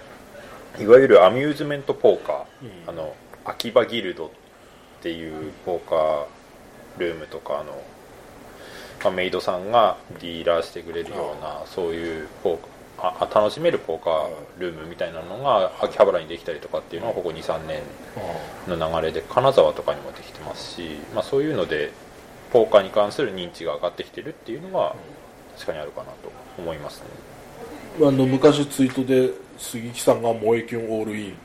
[0.79, 2.89] いわゆるアミューズメントポーカー、うん。
[2.89, 3.15] あの
[3.45, 4.42] 秋葉ギルドって
[5.09, 6.25] いうポーカー
[6.97, 7.81] ルームとかあの、
[9.03, 17.81] まあ、メイドさんがディーラーしてくれるようなそういうポーカーああ楽しめるポーカールームみたいなのが秋葉原にできたりとかっていうのはここ23年
[18.67, 21.91] の流れで金沢とかにもできてますし、まあ、そういうので
[22.51, 24.95] ポーカーに関する認知が上がってきてるっていうのは
[25.55, 27.07] 確かにあるかなと思いますね。
[28.07, 31.37] あの昔ツイートで杉木さんが萌えキュンオールイン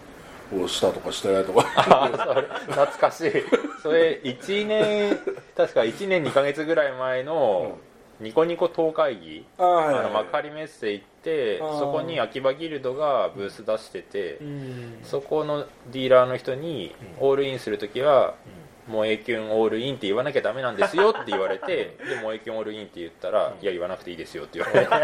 [0.56, 1.66] をしたとかしてないとか。
[1.76, 3.32] あそれ懐かしい。
[3.82, 5.18] それ1年
[5.56, 7.78] 確か1年2ヶ月ぐらい前の
[8.20, 9.46] ニコニコ党会議。
[9.58, 9.62] あ
[10.04, 14.98] の幕張メッセ行ってそこに秋葉ギルドがブース出しててうん。
[15.02, 18.34] そこのディーラーの人にオールインするときは
[18.88, 24.90] 萌えキュンオールインって言わなきゃダメなんですよって言われて で萌えキュンオールインって言ったらいや言わなくていいですよって言われて。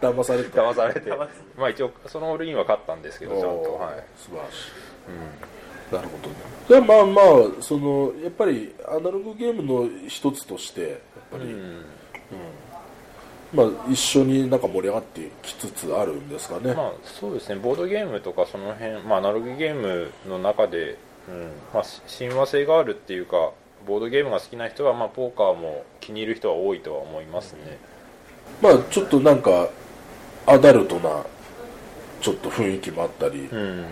[0.00, 0.50] 騙されて。
[0.50, 1.10] た騙されて。
[1.56, 3.74] まあ一応そのオールインは勝ったんですけどちゃんと。
[3.74, 4.70] はい、素晴らしい。
[5.90, 5.98] うん。
[5.98, 6.34] なるほどね。
[6.68, 7.26] じゃあまあまあ
[7.62, 10.90] そのやっぱりアナログゲームの一つとしてやっ
[11.32, 11.84] ぱり、うん。
[13.52, 17.56] まあ、一緒になんか盛り上がってきつつあるんですかね、まあそうですね。
[17.56, 21.50] ボードゲームとかその辺、まあ、アナログゲームの中で、うん。
[21.74, 23.52] まあ、し親和性があるっていうか
[23.86, 27.78] ボードゲームが好きな人は、まあ、ポーカーも気に入る人は多いとは思いますね、
[28.62, 29.68] まあちょっとなんか
[30.46, 31.24] アダルトな
[32.20, 33.84] ちょっと雰囲気もあったり、うん。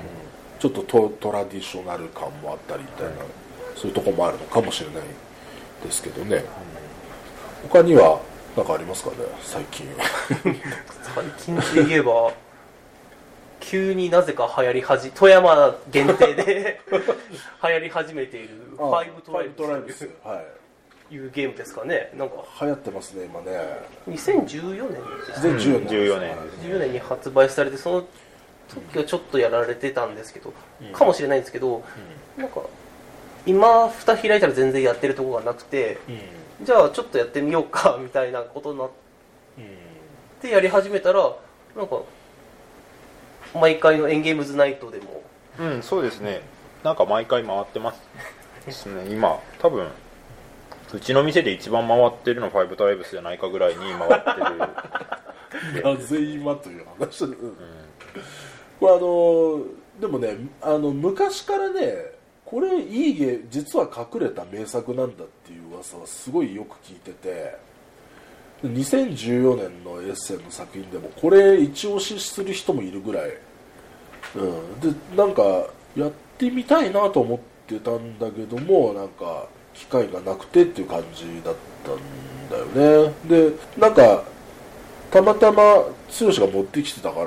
[0.59, 3.12] ちょっとトトラディショナル感もあったりみたいな
[3.77, 5.03] そういうとこもあるのかもしれない
[5.85, 6.44] ですけどね。
[7.68, 8.20] 他には
[8.57, 9.87] 何かありますかね最近。
[11.14, 12.33] 最近で言えば
[13.66, 16.98] 急になぜか流行りはじ富山限定で 流
[17.61, 18.48] 行り始めている
[18.79, 19.33] 「ファイブト
[19.66, 20.09] ライブス。
[20.22, 20.46] はい。
[21.09, 22.11] というゲームですかね。
[22.14, 22.37] なんか。
[22.61, 23.59] 流行ってますね今ね。
[24.09, 24.92] 2014年
[25.26, 25.88] です全14年。
[25.88, 26.37] 14年。
[26.62, 28.05] 14年に発売されてその
[28.68, 30.52] 時はちょっとやられてたんですけど、
[30.92, 31.83] かもしれないんですけど、
[32.37, 32.61] なんか
[33.46, 36.64] 今蓋開いたら全然やってるとこがなくてうん。
[36.66, 38.90] じゃあちょっとやってみようかみたいなことになっ
[39.59, 39.64] うん
[40.40, 41.33] てやり始めたら
[41.76, 42.00] なんか
[43.57, 45.23] 毎回のエンゲームズナイトでも。
[45.59, 46.40] うんそうですね。
[46.85, 48.01] なんか毎回回ってます
[48.66, 49.07] ですね。
[49.12, 49.88] 今多分
[50.92, 54.31] うちの店で一番回ってるのファイブトライブスじゃないかぐらいに回って
[55.81, 55.83] る。
[55.83, 57.27] なぜ今という話。
[57.27, 57.57] で、うん。
[58.81, 59.64] これあの
[60.01, 62.12] でもねあの昔からね
[62.45, 67.66] これいいゲー実は隠れた名作なんだっていう噂はすごいよく聞いてて。
[68.64, 73.31] 2014年のエッセンの作品でもこれ一押しする人もいるぐらい、
[74.37, 75.42] うん、でなんか
[75.96, 83.14] やってみたいなと思ってたんだけどもなんか機会がなくてっていう感じだったんだよね。
[83.29, 84.25] でなんか
[85.11, 87.27] たまたま剛が持ってきてたから、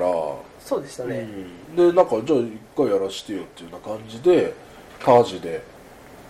[0.60, 1.26] そうでしたね、
[1.68, 4.54] うん、でなんかじゃあ一回やらしてよっていうような感じで
[5.00, 5.62] タージで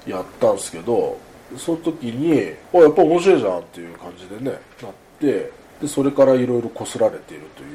[0.07, 1.19] やったんですけど
[1.57, 7.69] その時にあやっぱ面白いじゃんっていう感じでねなってでそれからいろいろこすられているという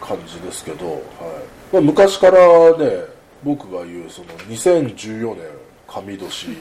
[0.00, 1.00] 感じですけど、はい
[1.72, 2.38] まあ、昔から
[2.78, 3.04] ね
[3.42, 5.44] 僕が言うその2014年
[5.86, 6.56] 神年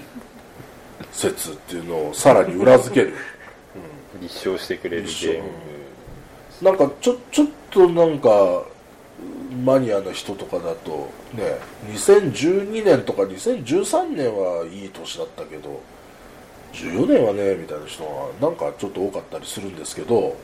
[1.11, 3.13] 説っていうのをさらに裏付ける。
[4.21, 5.49] 立証してくれるゲーム。
[6.61, 8.63] なんかちょちょっとなんか
[9.63, 11.57] マニアな人とかだとね
[11.93, 15.81] 2012年とか2013年はいい年だったけど
[16.73, 20.35] 14年はねみたいな人がなんかちょっと多かったりするんですけど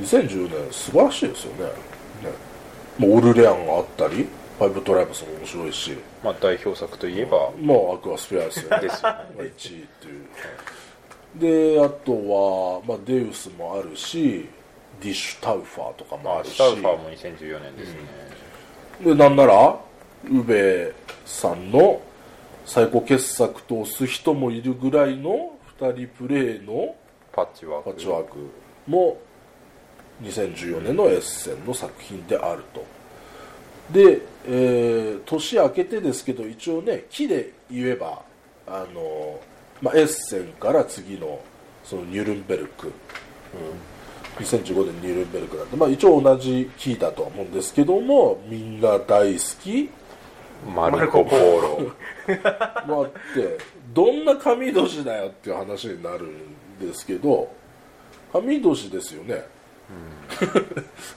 [0.00, 1.72] 2010年素晴らしいですよね
[3.06, 4.26] オルレアンがあったり
[4.58, 5.96] ファイブトライブスも面白いし。
[6.22, 7.50] まあ代表作といえば。
[7.60, 8.80] もうアクアスフェアですよね。
[8.80, 9.16] ですよね。
[9.36, 10.26] まあ1位っていう。
[11.34, 14.46] であとは、まあ、デウスもあるし
[15.00, 16.52] ディッシュタウファーとかもまああるし。
[16.52, 17.98] シタウファーも2014年ですね、
[19.02, 19.80] でなんなら
[20.30, 22.02] 宇部さんの
[22.66, 26.94] 最高傑作と押す人もいるぐらいの2人プレイの
[27.32, 27.90] パッチワーク。
[27.90, 28.36] パッチワーク
[28.86, 29.16] も
[30.22, 32.84] 2014年のエッセンの作品であると。
[33.92, 38.22] で、えー年明けてですけど一応ね木で言えば
[38.66, 39.40] あの、
[39.80, 41.40] まあ、エッセンから次の
[41.84, 49.90] そのニュルンベルク、うん、2015年ニュルンベルクなんで、まあ、一応同じ木だとは思うんですけどもみんな大好き
[50.74, 51.92] マルコ・ポーロ。
[52.86, 53.58] もあって
[53.92, 57.52] どんな神年だよっていう話になるんですけど
[58.32, 59.44] 神年ですよね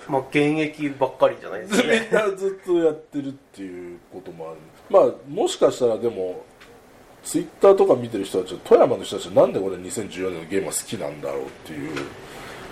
[0.08, 4.58] まあ現役ばっかりじゃないですかねずっとやってるっていうこともある。
[4.90, 6.44] まあもしかしたらでも
[7.24, 11.96] ツイッターとか見てる人たち富山の人たちはなんでこれ2014年のゲームが好きなんだろうっていう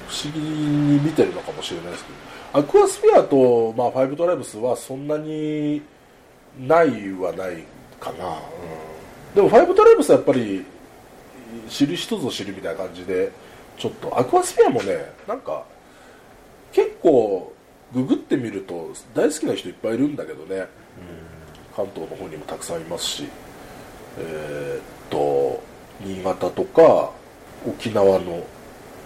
[0.07, 2.33] 不思議に見てるのかもしれないですけど。
[2.55, 5.81] アクアスフィアと、まあ、ファイブトライブスはそんなに
[6.59, 7.63] ないはない
[7.99, 8.31] かな、う
[9.31, 10.63] ん、でもファイブトライブスはやっぱり
[11.67, 13.31] 知る人ぞ知るみたいな感じで
[13.75, 15.65] ちょっとアクアスフィアもねなんか
[16.73, 17.53] 結構
[17.93, 20.67] ググってみると大好きな人いっぱいいるんだけどね、
[21.75, 23.27] 関東の方にもたくさんいますし。
[24.17, 25.63] えーっと
[26.01, 27.11] 新潟とか
[27.67, 28.45] 沖縄の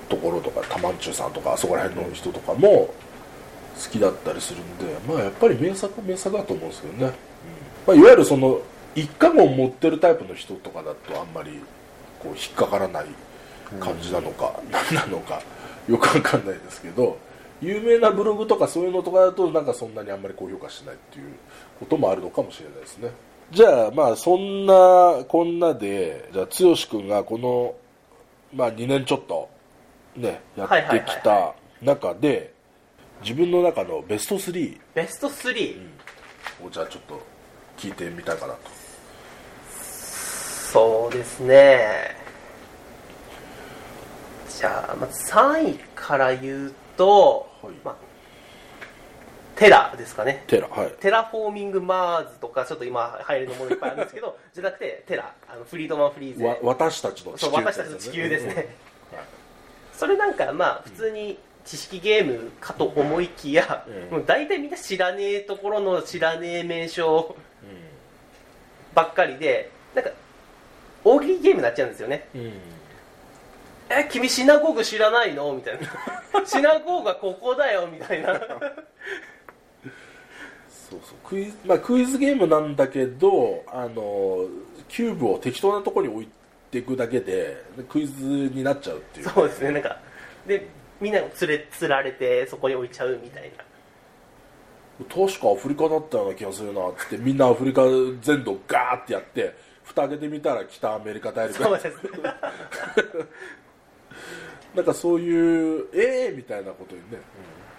[0.09, 2.93] ところとか多万中さんとかあそこら辺の人とかも好
[3.91, 7.13] きだったりするんでまあやっぱり名作は名作だと思うんですけどね、
[7.85, 8.59] まあ、いわゆるその
[8.95, 11.59] 一家を持ってるタイプの人とかだとあんまり
[12.19, 13.05] こう引っかからない
[13.79, 15.41] 感じなのか、何なのか
[15.87, 17.17] よくわかんないですけど
[17.61, 21.33] 有名なブログとかそういうのとかだとなんかそんなにあんまり高評価しないっていう
[21.79, 23.11] こともあるのかもしれないですね。
[23.51, 27.75] じゃあまあそんなこんなでじゃあ剛君がこの、
[28.53, 29.49] まあ、2年ちょっと
[30.15, 32.53] ねやってきた中で
[33.21, 35.77] 自分の中のベスト3ベスト3、
[36.63, 37.21] をじゃあちょっと
[37.77, 38.59] 聞いてみたいかなと。
[39.69, 42.15] そうですね。
[44.49, 47.73] じゃあまず3位から言うと、はい。
[47.83, 47.95] まあ、
[49.55, 50.43] テラですかね。
[50.47, 50.91] テラはい。
[50.99, 56.45] テラフォーミングマーズとかちょっと今流行りのものいっぱいあるんですけど じゃなくてテラあのフリードマン・フリーゼ。
[56.45, 58.75] わ私たちの地球そう私たちの地球ですね、
[59.93, 64.17] それなんかまあ普通に知識ゲームかと思いきや、うん。
[64.17, 67.35] もう大体みんな知らねえところの知らねえ名称
[68.93, 70.11] ばっかりでなんか
[71.03, 72.27] 大喜利ゲームになっちゃうんですよね。
[72.33, 72.76] うん
[73.89, 75.53] え君シナゴーグ知らないの？
[75.53, 78.33] みたいなシナゴーグはここだよみたいな。
[80.89, 81.17] そうそう。
[81.23, 84.45] クイズ,、まあ、クイズゲームなんだけどあの
[84.87, 86.29] キューブを適当なところに置い
[86.71, 89.29] ていくだけでクイズになっちゃうっていう。
[89.29, 89.71] そうですね。
[89.71, 89.99] なんか
[90.45, 90.67] で
[90.99, 93.63] みんなが連れ釣られてそこに置いちゃうみたいな。
[95.05, 97.83] 確かアフリカだったような気がするなっつってみんなアフリカ
[98.21, 101.61] 全土ガーってやって蓋開けてみたら北アメリカ大陸。
[101.61, 101.93] そうですね
[104.75, 107.17] なんかそういうええー、みたいなことにね、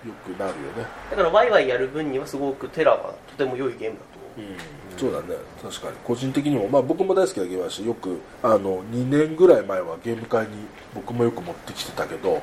[0.06, 0.86] よくなるよね。
[1.10, 4.78] だからワイワイやる分にはすごくテラはとても良いゲームだと思う。
[4.98, 5.40] そうだね。
[5.62, 5.96] 確かに。
[6.04, 10.50] 個人的にも、まあ、僕も大好きなゲームだしよくあの2年ぐらい前はゲーム会に
[10.94, 12.42] 僕もよく持ってきてたけど、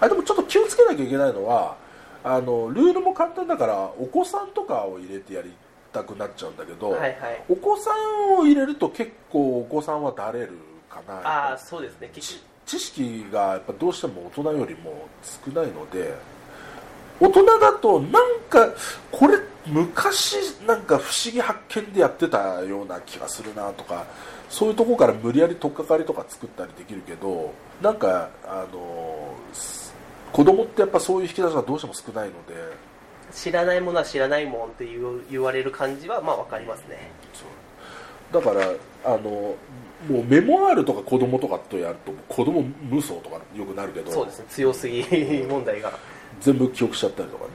[0.00, 1.76] あでもちょっと気をつけなきゃいけないのは
[2.24, 5.52] あのルールも簡単だからお子さんとかを入れてやり
[5.92, 7.44] たくなっちゃうんだけど、はいはい。
[7.48, 10.52] お子さんを入れると結構お子さんはだれる
[10.88, 12.10] かなああそうですね。
[12.14, 16.14] 結ち知識がやっぱどうしても大人よりも少ないので
[17.20, 18.72] 大人だとなんか
[19.10, 24.06] これ昔なんか不思議発見でやってたような気がするなとか
[24.48, 29.94] そういうところから無理やり取っかかりとか作ったりできるけどなんかあのす
[30.32, 32.92] 子供ってやっぱそういう引き出しがどうしても少ないので。
[33.34, 34.86] 知らないものは知らないもんって
[35.30, 37.10] 言われる感じはまあわかりますね。
[37.32, 37.44] そ
[38.38, 38.42] う。
[38.42, 38.66] だから
[39.04, 39.54] あの
[40.08, 44.46] もうメモアールとか子供とかとやると子供無双とかよくなるけどそうですね。
[44.48, 45.02] 強すぎ
[45.48, 45.92] 問題が。
[46.40, 47.50] 全部記憶しちゃったりとかね、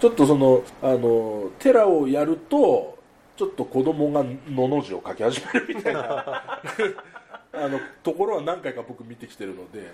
[0.00, 2.98] ちょっとそのあのテラをやると
[3.36, 6.62] ちょっと子供が「の」の字を書き始めるみたいな
[7.54, 9.92] あのところは何回か僕見てきてるので、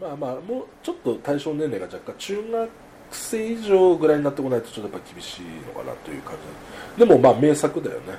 [0.00, 2.70] まあまあもうちょっと対象年齢が若干中学
[3.10, 6.34] 生以上ぐらいになってこないとちょっとやっぱ厳しいのかなという感
[6.96, 7.04] じ。
[7.04, 8.18] でもまあ名作だよね、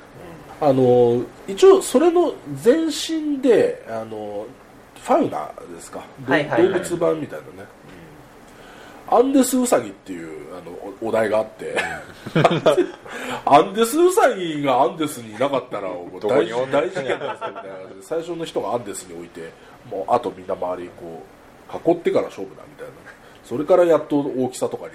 [0.62, 4.46] あの一応それの前身であの
[4.94, 6.72] ファウナですか、どはいはいはい。
[6.72, 7.68] 動物版みたいなね、
[9.10, 10.70] アンデスウサギっていうあの
[11.02, 11.76] おお題があって。
[13.44, 16.80] アンデスウサギがアンデスにいなかったら大どこにおんの？
[16.80, 17.50] 大事件ですよみたいな。
[17.50, 19.50] 感じで最初の人がアンデスに置いて
[19.90, 21.22] もうあとみんな周りこ
[21.84, 22.92] う囲ってから勝負だみたいな。
[23.42, 24.92] それからやっと大きさとかに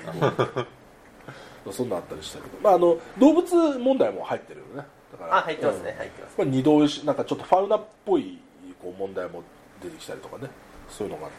[1.73, 4.87] そんなんあったりしたけど、まあ、あの動物問題も入ってるよね
[5.31, 5.97] あ入ってますねうん。
[5.97, 6.35] 入ってます。
[6.37, 8.39] まあ、二度なんかちょっとファウナっぽい
[8.81, 9.43] こう問題も
[9.81, 10.49] 出てきたりとかね。
[10.89, 11.37] そういうのがあって。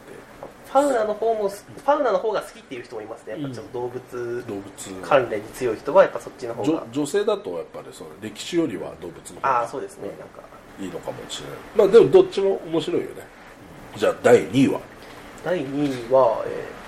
[0.71, 3.41] ファウナの方もファウナの方が好きっていう人もいますね。
[3.41, 4.63] やっぱちょっと動物動物。
[5.09, 6.69] 関連に強い人はやっぱそっちの方が。
[6.69, 10.09] 女女性だとやっぱりその歴史よりは動物の方がああそうですね。
[10.19, 10.43] なんか。
[10.81, 11.59] いいのかもしれない。
[11.77, 13.27] まあでもどっちも面白いよね。
[13.97, 14.81] じゃあ第2位は？
[15.45, 16.79] 第2位は、えー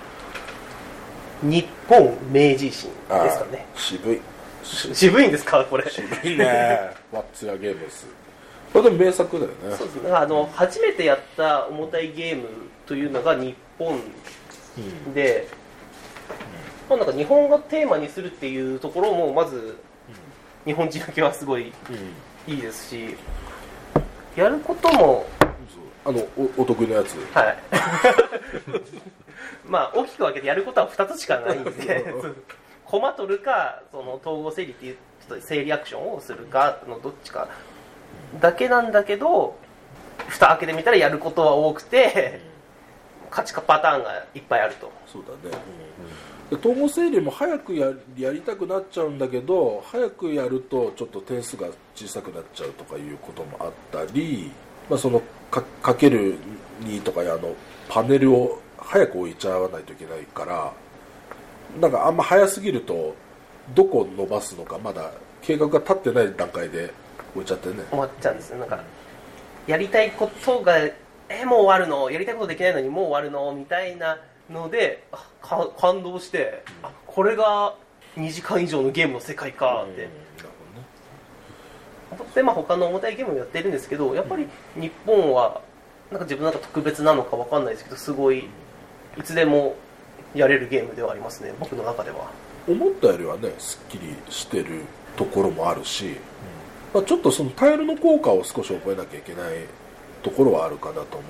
[1.43, 3.65] 日本明治維新ですかね。
[3.75, 4.17] 渋い。
[4.17, 4.21] し
[4.93, 5.63] 渋いんですか？
[5.65, 5.89] これ。
[5.89, 6.91] 渋いね。
[7.11, 8.05] ワッツやゲームス
[8.73, 9.77] これでも名作だよね。
[9.77, 10.11] そうですね。
[10.11, 12.47] あの初めてやった重たいゲーム
[12.85, 13.99] というのが日本
[15.13, 15.47] で、
[16.89, 19.75] まあ、なんか日本がテーマにするっていうところもまず
[20.65, 21.73] 日本人だけはすごい
[22.47, 22.53] うん。
[22.53, 23.15] いいですし
[24.35, 25.25] やることも
[26.05, 27.15] あのおお得意のやつ。
[27.33, 27.57] はい。
[29.67, 31.71] まあ大きく分けてやることは2つしかないんで
[32.91, 37.47] コマ取るかその統合整理っていうちょっと整理アクションをするかのどっちか。
[38.41, 39.55] だけなんだけど
[40.27, 42.41] 蓋開けてみたらやることは多くて
[43.29, 44.91] 勝ちかパターンがいっぱいあると。
[45.07, 45.55] そうだね、
[46.49, 54.51] で統合整理も早くややりたくなっちゃうんだけど早くやるとちょっと点数が小さくなっちゃうとかいうこともあったり、
[54.89, 56.35] まあ、そのかかける
[56.81, 57.55] 2とかあの
[57.87, 60.73] パネルを早く置いちゃわないといけないから
[61.79, 63.15] なんかあんま早すぎると
[63.73, 66.93] どこ伸ばすのかまだ計画が立ってない段階で
[67.33, 67.75] 置いちゃってね。
[67.91, 68.57] 思っちゃうんですよ。
[68.57, 68.79] なんか
[69.67, 70.77] やりたいことが
[71.29, 72.11] えもう終わるの？
[72.11, 73.53] やりたいことできないのにもう終わるの？
[73.53, 75.03] みたいなので
[75.77, 77.75] 感動してあこれが
[78.17, 80.13] 2時間以上のゲームの世界かって、うんな
[82.17, 85.61] るでまあ他の重たいゲームもやってるんですけどやっぱり日本は
[86.11, 88.49] なんか自分なんか特別なのかわかんないですけどすごい
[89.17, 89.75] いつでも
[90.35, 91.53] やれるゲームではありますね。
[91.59, 92.29] 僕の中では。
[92.67, 94.81] 思ったよりはねすっきりしてる
[95.15, 96.17] ところもあるし、
[96.93, 99.65] まあ、ちょっとそのタイルの効果を少し覚えなきゃいけない
[100.21, 101.27] ところはあるかなと思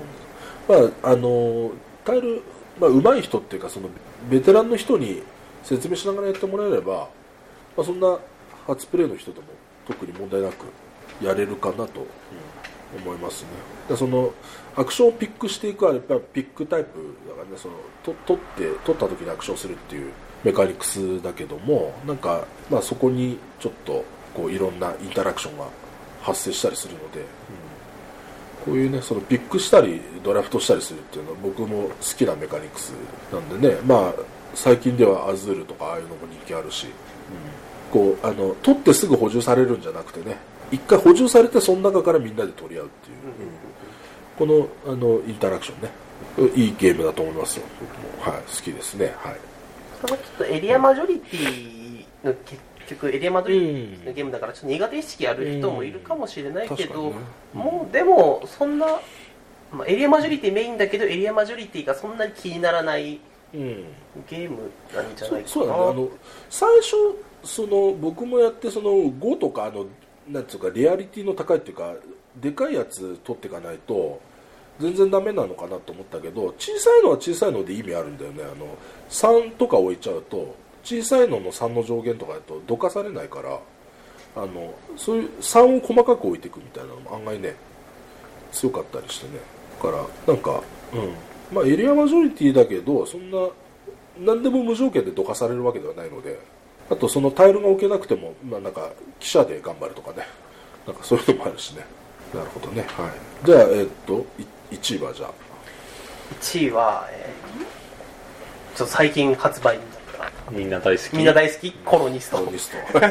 [0.67, 1.71] うんです、まあ、あの
[2.03, 2.41] タイル、
[2.79, 3.89] まあ、上手い人っていうかその
[4.29, 5.23] ベテランの人に
[5.63, 7.07] 説明しながらやってもらえれば、
[7.77, 8.17] まあ、そんな
[8.67, 9.45] 初プレイの人でも
[9.87, 10.65] 特に問題なく
[11.23, 12.05] やれるかなと
[12.95, 13.49] 思いますね。
[13.89, 14.33] でその
[14.75, 17.57] アクションをピックしていくはやっぱピックタイプだからね。
[17.57, 20.11] そのと取って取った時にアクションするっていう
[20.43, 25.65] メカニクスだけどもなんか、まあ、そこにちょっとこういろんなインタラクションが
[26.21, 27.25] 発生したりするので、
[28.65, 32.93] こういうねそのピックしたりドラフトしたりするっていうのは僕も好きなメカニクス
[33.31, 33.77] なんでね。
[33.85, 34.13] まあ
[34.53, 36.91] 最近ではアズールとかああいうのも人気あるし、うん。
[37.91, 40.37] こうあの取ってすぐ補充されるんじゃなくてね
[40.71, 43.17] 一回補充されてその中からみんなで取り合うっていう、
[44.37, 45.91] このあのインタラクションね。
[46.55, 47.65] いいゲームだと思いますよ。
[48.21, 48.33] はい。
[48.33, 49.13] 好きですね。
[49.17, 49.35] はい。
[50.01, 57.71] それはちょっとエリアマジョリティの結局エリアマジョリティのゲームだからちょっと苦手意識ある人もいるかもしれないけど、うん確かにね。
[57.71, 58.85] もうでもそんな、
[59.71, 63.19] まあ、エリアマジョリティメインだけどエリアマジョリティがそんなに気にならない
[63.53, 63.85] うん。
[64.29, 64.57] ゲーム
[64.95, 65.47] なんじゃないかな。
[65.47, 65.79] そうそうだね。
[65.79, 66.09] あの
[66.49, 66.95] 最初
[67.43, 69.85] その僕もやってその5とかあの
[70.31, 71.93] なんつうかリアリティの高いっていうか
[72.39, 74.21] でかいやつ取っていかないと
[74.79, 78.43] 全然ダメなのかなと思ったけど小さいのは小さいので意味あるんだよね。
[78.43, 78.77] あの
[79.09, 83.59] 3とか置いちゃうと小さいのの3の上限とかだとどかされないから
[84.35, 87.55] あのそういう3を細かく置いていくみたいなのも案外ね
[88.51, 89.39] 強かったりしてね。
[89.83, 90.63] だからなんか
[90.93, 91.13] うん。
[91.53, 93.37] まあエリアマジョリティだけどそんな
[94.19, 96.39] 何でも無条件でどかされるわけではないので。
[96.89, 100.27] あとそのタイルが置けなくても、まあ、なんか記者で頑張るとかね。
[100.85, 101.85] なんかそういうのもあるしね。
[102.33, 102.81] なるほどね。
[102.97, 103.45] はい。
[103.45, 104.25] じゃあえっと
[104.71, 105.31] 1位はじゃあ。
[106.41, 107.61] 1位は、えー
[108.73, 109.83] ちょっと最近発売に
[110.17, 111.09] なっみんな大好き。
[111.11, 111.71] たみんな大好き？
[111.83, 112.37] コロニスト。
[112.37, 112.99] コロニスト。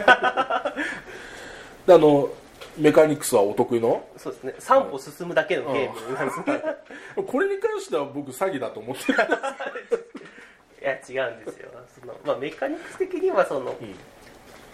[1.86, 2.30] であの
[2.78, 4.02] メカニクスはお得意の？
[4.16, 4.54] そうですね。
[4.58, 6.62] 3歩進むだけのゲームなんですね
[7.26, 9.18] これに関しては僕詐欺だと思ってる
[10.80, 11.68] いや違うんですよ。
[12.00, 13.76] その、まあ、メカニクス的にはその、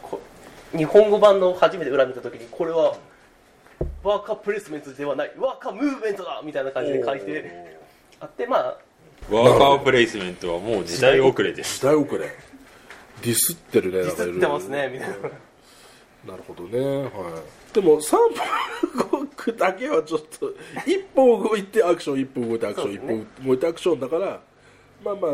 [0.02, 0.20] こ
[0.76, 2.96] 日本語版の初めて裏見た時にこれは
[4.02, 7.76] ワーカープレイスメントではないワーカームーブメントだみたいな感じで書いて
[8.20, 8.78] あってまあ
[9.30, 11.80] ワーカープレイスメントはもう時代遅れです。
[11.80, 12.18] 時代遅れ。
[13.22, 15.16] ディスってるねディスってますねみたいな。
[16.32, 17.74] なるほどねはい。
[17.74, 18.16] でも3
[19.00, 20.50] 歩動くだけはちょっと
[20.86, 23.26] 一歩動いてアクション一歩動いてアクション、一そうですね。
[23.42, 24.40] 歩動いてアクションだから
[25.04, 25.30] まあまあ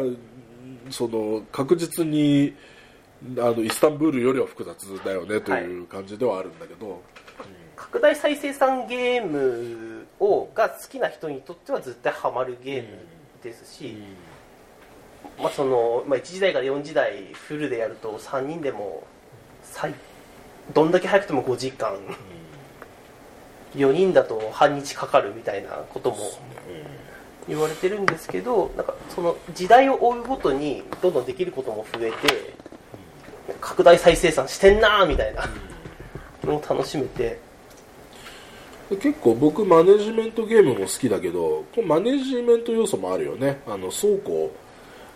[0.90, 2.54] その確実に
[3.38, 7.02] あのイスタンブールよりは複雑だよねという感じではあるんだけど、
[7.76, 12.98] 拡大再生産ゲームをが好きな人にとっては絶対ハマるゲーム
[13.42, 13.96] ですし、
[15.38, 19.04] まあそのまあ、1時代から4時代フルでやると3人でも
[19.62, 19.94] 最
[20.74, 21.96] どんだけ早くても5時間、
[23.74, 26.16] 4人だと半日かかるみたいなことも
[27.48, 32.54] 言われてるんですけどなんかその時代を追うごとにどんどんできることも増えて
[33.60, 35.48] 拡大再生産してんなーみたいな
[36.44, 37.38] のを楽しめて。
[38.90, 43.60] で結構僕マネジメントゲームも好きだけどマネジメント要素もあるよね。
[43.66, 44.54] あの倉庫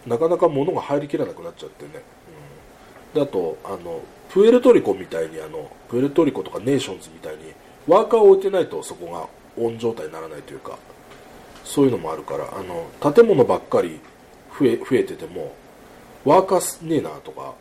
[0.06, 1.90] なかなか物が入りきらなくなっちゃってね、
[3.14, 4.00] うん、であとあの
[4.30, 7.52] プエルトリコみたいにあのプエルトリコとかネーションズみたいに
[7.86, 9.28] ワーカーを置いてないとそこが
[9.62, 10.78] オン状態にならないというか
[11.66, 14.00] そういうのもあるからあの建物ばっかり
[14.58, 15.52] 増え増えてても
[16.24, 17.54] ワーカーねえなとか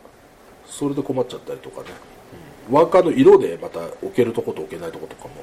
[0.66, 1.88] それで困っちゃったりとかね、
[2.68, 2.74] うん。
[2.74, 5.34] ワーカーの色でまた置けるとこと置けないとことかも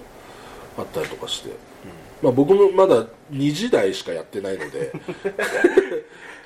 [0.78, 1.52] あったりとかして、
[2.22, 4.92] まあ、僕もまだ2時代しかやってないので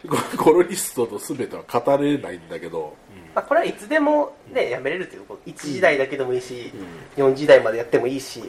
[0.38, 2.96] コロニストの全ては語れないんだけど、
[3.34, 5.50] まあ、これはいつでも、ね、やめれるということ。
[5.50, 6.72] 1時代だけでもいいし、
[7.16, 8.44] 4時代までやってもいいし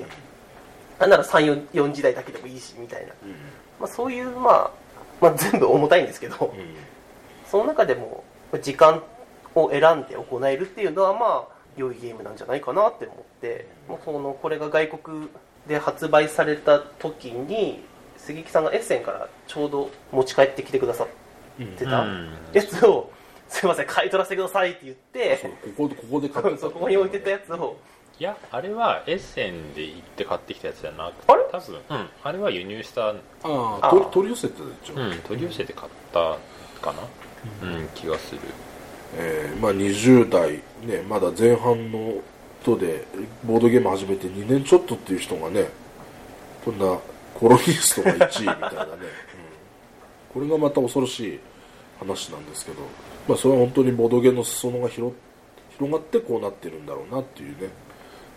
[0.99, 3.13] なんなら34時代だけでもいいしみたいな、
[3.81, 4.71] まあ、そういう、まあ、
[5.21, 6.55] まあ全部重たいんですけど、
[7.47, 8.25] その中でも
[8.63, 9.03] 時間
[9.55, 15.29] を選んで行えるっていうのはまあ良いゲームなんじゃないかなって思って、もうそのこれが外国
[15.67, 17.83] で発売された時に
[18.17, 21.09] 杉木さんがエッセンからちょうど持ち帰ってきてくださっ
[21.79, 22.31] てたうん。
[22.53, 23.11] やつを、
[23.49, 25.41] すいません買い取らせてくださいって言って
[25.77, 27.79] ここここで買ってたここに置いてたやつを
[28.21, 31.45] いやあれはエッセンで行って買ってきたやつじゃなくてあれ？
[31.53, 31.81] 多分。
[31.89, 32.09] うん。
[32.25, 33.15] あれは輸入した、あ
[33.45, 36.37] ああ取り寄せてたでしょ、うん、取り寄せて買った
[36.81, 37.03] かな。
[37.63, 38.41] うん、気がする。
[39.17, 42.15] えーまあ、20代、ね、まだ前半の
[42.61, 43.05] 人で
[43.45, 45.69] ボードゲーム始めて2年ちょっとっていう人がね
[46.63, 46.99] こんな
[47.35, 48.91] コロニストが1位みたいなね、
[50.35, 50.41] うん。
[50.41, 51.39] これがまた恐ろしい
[52.01, 52.79] 話なんですけど、
[53.29, 55.15] まあ、それは本当にボードゲームの裾野が広
[55.79, 57.71] 広がってこうなってるんだろうなっていうね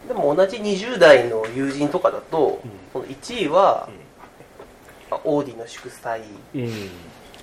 [0.07, 2.61] でも同じ20代の友人とかだと、
[2.93, 3.89] その1位は、
[5.09, 6.21] まあオーディの祝祭
[6.55, 6.61] うん。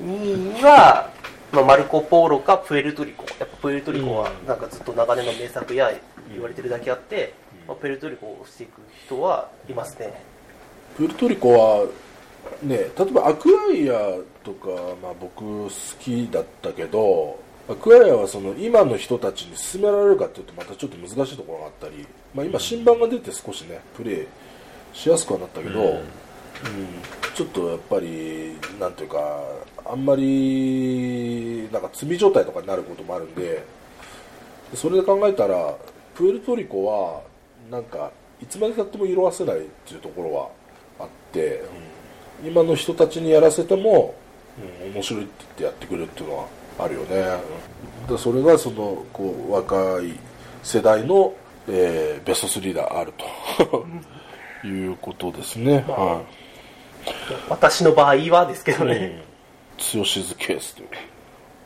[0.00, 1.10] 2位は、
[1.52, 3.24] まあ、マルコ・ポーロかプエルトリコ。
[3.38, 5.90] やっぱプエルトリコはなんかずっと長年の名作や
[6.30, 7.34] 言われてるだけあって、
[7.66, 10.22] まあ、プエルトリコをしていく人はいますね。
[10.96, 11.86] プエルトリコは
[12.62, 14.68] ね例えばアクアイアとか、
[15.02, 17.38] まあ、僕好きだったけど
[17.68, 24.26] アクアイアはその今の人たちに勧められるかっていうとまたちょっと難しいところがあったり、まあ、今新版が出て少しねプレイ
[24.94, 26.04] しやすくはなったけど、うん。
[27.34, 29.44] ちょっとやっぱりなんていうか
[29.84, 33.62] あんまりなんか積み状態とかになることもあるんで
[34.74, 35.76] それで考えたら
[36.16, 37.22] プエルトリコは
[37.70, 38.10] なんか
[38.42, 40.48] いつまでたっても色あせないっていうところは
[41.00, 41.62] あって、
[42.42, 42.48] うん。
[42.48, 44.14] 今の人たちにやらせても、
[44.82, 46.46] うん、面白いって言ってやってくれるっていうのは
[46.78, 47.68] あるよね、うん
[48.08, 50.18] でそれがそのこう若い
[50.62, 51.34] 世代の、
[51.68, 53.12] えーベスト3である
[53.68, 53.86] と。
[54.66, 56.20] いうことですね、は
[57.48, 59.22] 私の場合はですけどい、ね、
[59.78, 60.88] 強しずケースという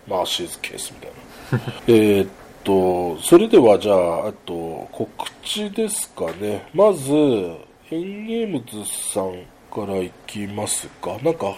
[0.06, 1.10] マーシーズケースみたい
[1.58, 1.72] な。
[1.88, 2.28] えーっ
[2.64, 5.08] とそれではじゃああと告
[5.42, 6.66] 知ですかね。
[6.74, 11.16] まずエンゲームズさんからいきますか。
[11.22, 11.54] なんか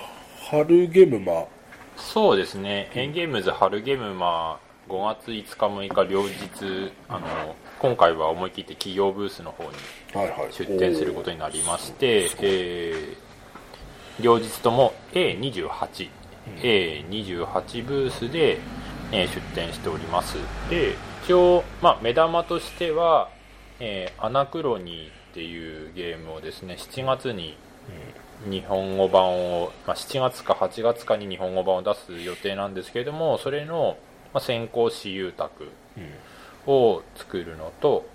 [0.48, 1.44] 春ゲームマ
[1.96, 9.70] そうですね、エンゲームズ春ゲームマ5月5日6日両日あの今回は思い切って企業ブースの方に
[10.14, 10.52] はいはい。
[10.52, 13.24] 出展することになりまして、えー
[14.20, 16.08] 両日とも A28、
[16.62, 18.60] A28 ブースで、
[19.10, 20.36] えー出展しております。
[20.70, 23.28] で一応、まあ、目玉としては、
[23.80, 27.56] えーアナクロニーっていうゲームをですね7月に
[28.48, 33.96] 日本語版を、まあ、7月か8月かに日本語版を出す予定なんですけれどもそれの、
[34.32, 35.68] まあ、先行私有宅
[36.66, 38.06] を作るのと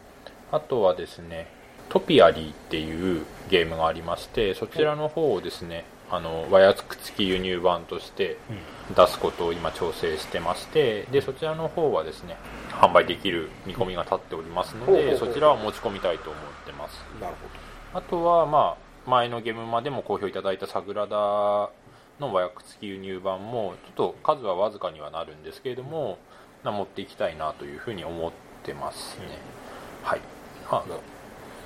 [0.51, 1.47] あとはですね
[1.89, 8.37] トピアリーっていうゲームがありましてそちらの方をですねあの和訳付き輸入版として
[8.95, 12.37] 出すことを今調整してましてでそちらの方はですね
[12.69, 17.03] 販売できる見込みが立っておりますのほうほうほうでそちらは持ち込みたいと思ってます。
[17.21, 17.35] なる
[17.93, 21.15] あとは、まあ、前のゲームまでも好評いただいたサグラダ
[22.19, 26.17] の和訳付き輸入版も、ちょっと数はわずかにはなるんですけれども、
[26.63, 28.31] な持っていきたいなというふうに思っ
[28.63, 29.25] てますね。
[30.03, 30.21] はい。
[30.69, 30.83] あ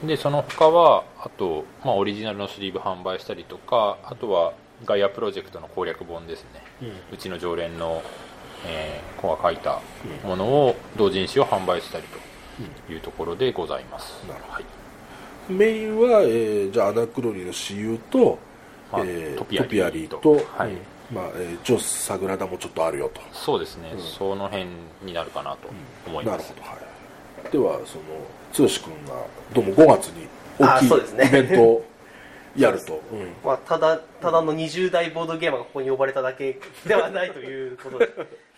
[0.05, 4.53] で、その他は、あと、まあ、オリジナルのスリーブ販売したりとか、あとは、
[4.85, 6.61] ガイアプロジェクトの攻略本ですね。
[7.11, 8.01] うちの常連の、
[8.65, 9.79] えー子が書いた
[10.25, 12.03] ものを同人誌を販売したり
[12.87, 14.21] というところでございます。
[14.27, 14.82] なるほどはい。
[15.49, 18.39] メインは、えーじゃあアナクロニーの私有と、
[18.91, 20.69] まあえートトピアリーとリーと、はい。
[20.69, 20.77] うん
[21.13, 23.21] まあえー一応サグラダもちょっとあるよと。
[23.33, 24.67] そうですね、うんその辺
[25.03, 25.69] になるかなと
[26.07, 26.77] 思います、なるほど、は
[27.49, 30.27] い、ではその剛君がどうも5月に
[30.59, 31.27] 大きいあそうですね。
[31.27, 31.85] イベントを
[32.55, 33.33] やると、うん。
[33.43, 38.09] まあ、ただただの20代ボードゲーマーがここに呼ばれただけではないということで。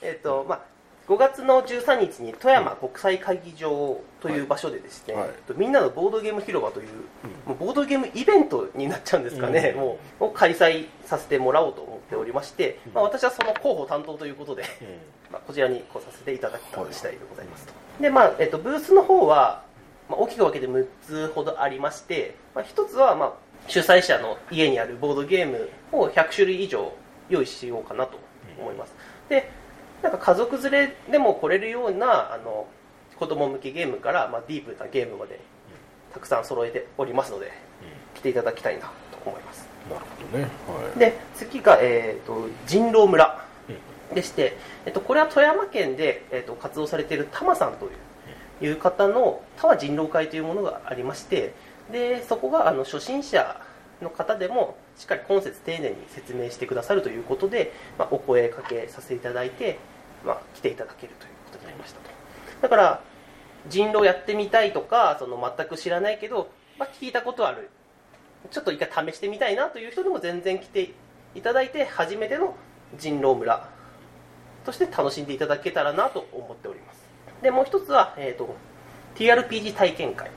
[0.02, 0.62] えっと、まあ、
[1.08, 5.28] 5月の13日に富山国際会議場という場所でですね、はい。
[5.28, 6.88] えっとみんなのボードゲーム広場という、
[7.46, 9.82] もうボードゲームイベントになっちゃうんですかね、うん。
[9.82, 14.64] もうを開催させてもらおうと思っておりまして、まあ、私はその広報担当ということで、
[15.32, 17.74] まあ、こちらに来させていただきた次第でございますと。
[18.02, 19.64] で、まあ、えっと、ブースの方は、
[20.10, 23.34] まあ、大きく分けて6つほどありまして、まあ、1つは、まあ、
[23.68, 26.92] 主催者の家にあるボードゲームを100種類以上
[27.30, 28.18] 用意しようかなと
[28.60, 28.94] 思います。
[29.30, 29.50] で、
[30.02, 32.68] なんか家族連れでも来れるような、あの、
[33.18, 35.40] 子供向けゲームから、まあ、ディープなゲームまで
[36.14, 37.52] たくさん揃えておりますので、
[38.14, 39.76] 来ていただきたいなと思います。
[39.90, 43.46] なるほどね、はい、で次が、えー、と人狼村
[44.14, 47.92] でして、えっと、これは富山県で、えっと、活動されているタマさんという
[48.62, 51.54] いう方のタワ人狼会というものがありまして
[51.92, 53.60] でそこがあの初心者
[54.02, 59.80] の方でもしっかり今節丁寧に説明してくださるということで、まあ、お声かけさせていただいて、
[60.26, 62.10] まあ、来ていただけるということになりましたと。
[62.62, 63.02] だから
[63.70, 67.70] 人狼やってみたいとかその全く知らないけど、まあ、聞いたことある。
[68.52, 70.94] ちょっと一回試してみたいなという人でも全然来て
[71.34, 72.56] いただいて初めての
[72.98, 73.68] 人狼村
[74.66, 77.06] として楽しんでいただけたらなと思っております。
[77.42, 78.56] でもう一つは、えー、と
[79.16, 80.30] TRPG 体験会。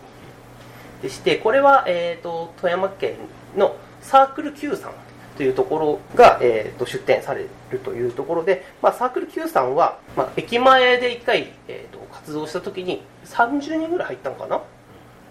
[1.02, 3.16] でしてこれは、えー、と富山県
[3.56, 4.92] のサークル Q さん
[5.36, 14.60] というところが、えー、と出展されるというところで、まあ、サークル Q さんは、まあ、駅前で1回、えー、と活動した時に30人ぐらい入ったのかな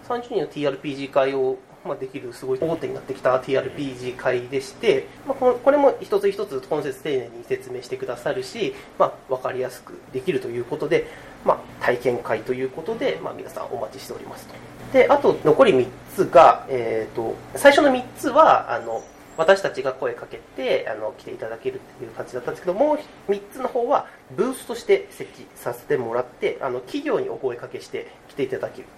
[0.08, 11.06] ？30人の TRPG 会を、まあ、できるすごい大手になってきた TRPG 会でして、まあ、このこれも一つ一つ今節丁寧に説明してくださるし、まあ、分かりやすくできるということで、
[11.44, 14.54] まあ、体験会ということで、まあ、皆さんお待ちしておりますと。
[14.92, 19.02] であと残り3つが、えー、と最初の3つはあの
[19.36, 28.88] 私たちが声かけてあの来ていただけるっていう感じだったんですけどもう3つの方はブースとして設置させてもらってあの企業にお声かけして来ていただける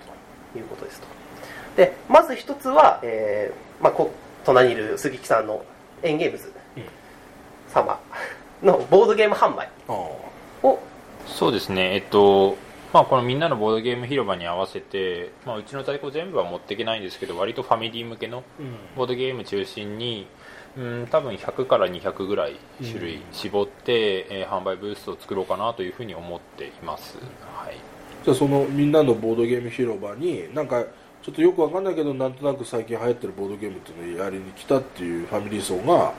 [0.52, 1.06] ということですと。
[1.76, 4.10] でまず1つは、えーまあ、こ
[4.44, 5.64] 隣にいる杉木さんの
[6.02, 6.50] エンゲームズ
[7.68, 8.00] 様
[8.62, 10.78] のボードゲーム販売あを
[11.26, 11.94] そうですね。
[11.94, 12.56] えっと
[12.92, 18.42] まあ、このみんなのボードゲーム広場に合わせて、まあ、うちの在庫全部は持っていけないんですけど割とファミリー向けの
[18.96, 20.26] ボードゲーム中心に、
[20.76, 27.16] うん、多分100から200ぐらい種類絞って、えー販売ブースを作ろうかなというふうに思っています、
[27.54, 27.76] はい、
[28.24, 30.84] じゃあそのみんなのボードゲーム広場になんか
[31.22, 36.12] ちょっとよくわかんないけどなんとなく最近流行ってるボードゲームっていうのをやりに来たっていうファミリー層が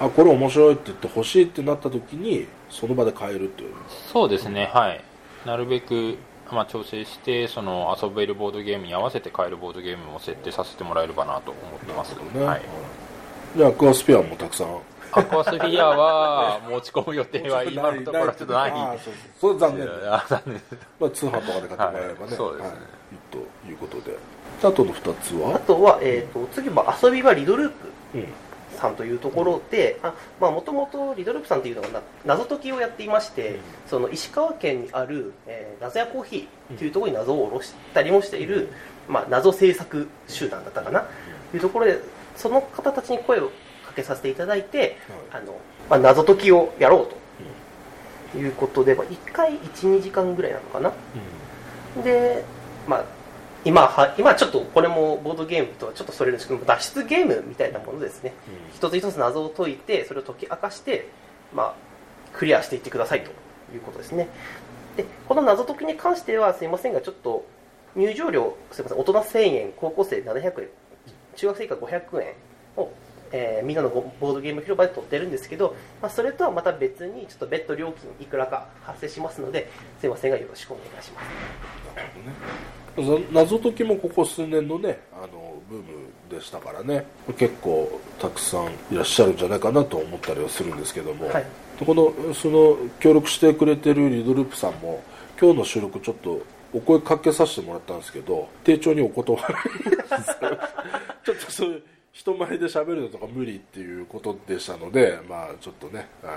[0.00, 3.74] あこれ面白いって言って欲しいってなった時にその場で買えるっていう。
[4.12, 4.70] そうですね。
[4.72, 5.04] はい
[5.44, 6.16] なるべく、
[6.50, 12.14] まあ、調整してその遊べるボードゲームに合わせて買えるボードゲームも設定させてもらえればなと思ってます。
[12.34, 12.62] ね、はい、
[13.56, 14.78] じゃあアクアスピアもたくさん。
[15.16, 18.70] アクアスフィアは持ち込む予定は今のところちょっとない。
[18.74, 19.88] あーそうそうそれ残念。
[20.28, 20.62] 残念。
[20.98, 22.36] まあ、通販とかで買ってもらえればね、はい。
[22.36, 22.68] そうですね。
[22.70, 22.78] はい。
[23.30, 23.38] と
[23.68, 24.18] いうことで。
[24.62, 27.74] あとの2つあはとは、えー、と次は遊び場リドループ。
[28.14, 28.28] うん
[28.74, 29.98] さんというところで
[30.40, 38.68] もともとリドループさんというのがな謎解きをやっていまして、その石川県にある、えー謎屋コーヒーというところに謎を下ろしたりもしている、
[39.08, 41.06] まあ、謎制作集団だったかな、
[41.50, 42.00] というところで
[42.36, 43.50] その方たちに声を
[43.86, 44.96] かけさせていただいて、
[45.32, 45.56] あの
[45.88, 47.24] まあ、謎解きをやろうと。
[48.36, 50.92] いうことで、まあ、1回12時間ぐらいなのかな？
[52.02, 52.44] で、
[52.88, 53.04] まあ、
[53.64, 58.34] 今は今ちょっとこれもボードゲームとはちょっとそれるんですけど脱出ゲームみたいなものですね、
[58.74, 61.08] 一つ一つ謎を解いてそれを解き明かして、
[61.54, 61.74] まあ、
[62.34, 63.30] クリアしていってくださいと
[63.74, 64.28] いうことですね。
[64.96, 67.44] でこの謎解きに関してはすいませんがちょっと
[67.96, 70.68] 入場料すいません大人1000円高校生700円
[71.36, 72.34] 中学生以下500円
[72.76, 72.92] を、
[73.36, 79.68] えーみんなのボボードゲーム広場で取ってるんですけど、まあ、それとはまた別にちょっと別途料金いくらか発生しますので
[80.00, 81.26] すいませんがよろしくお願いします。
[82.96, 85.84] そ謎解きもここ数年のねあのブーム
[86.30, 87.04] でしたからね。
[87.36, 91.46] 結構たくさんいらっしゃるんじゃないかなと思ったりはするんですけども、はい。
[91.84, 95.02] このその協力してくれてるリドループさんも
[95.40, 96.40] 今日の収録ちょっと
[96.72, 99.44] お声かけさせてもらったんですけど丁重にお断り。
[101.24, 101.82] ちょっとそういう
[102.14, 106.34] 人前で喋るのとか無理っていうことでしたのでまあちょっとね、はい。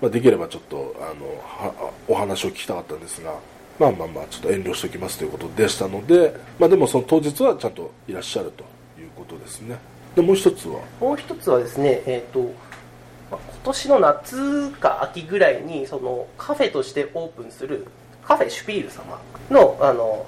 [0.00, 3.34] まあ、できればちょっとあのお話を聞きたかったんですが
[3.78, 8.64] まあまあまあちょっと遠慮しておきますということでしたので、まあ、でもその当日はちゃんといらっしゃると
[8.98, 9.76] いうことですね。
[10.16, 10.80] でもう一つは？
[11.00, 12.40] もう一つはですね、えーと
[13.30, 17.86] ま今年の夏か秋ぐらいにそのカフェとしてオープンする
[18.24, 19.20] カフェシュピール様
[19.50, 20.26] のあの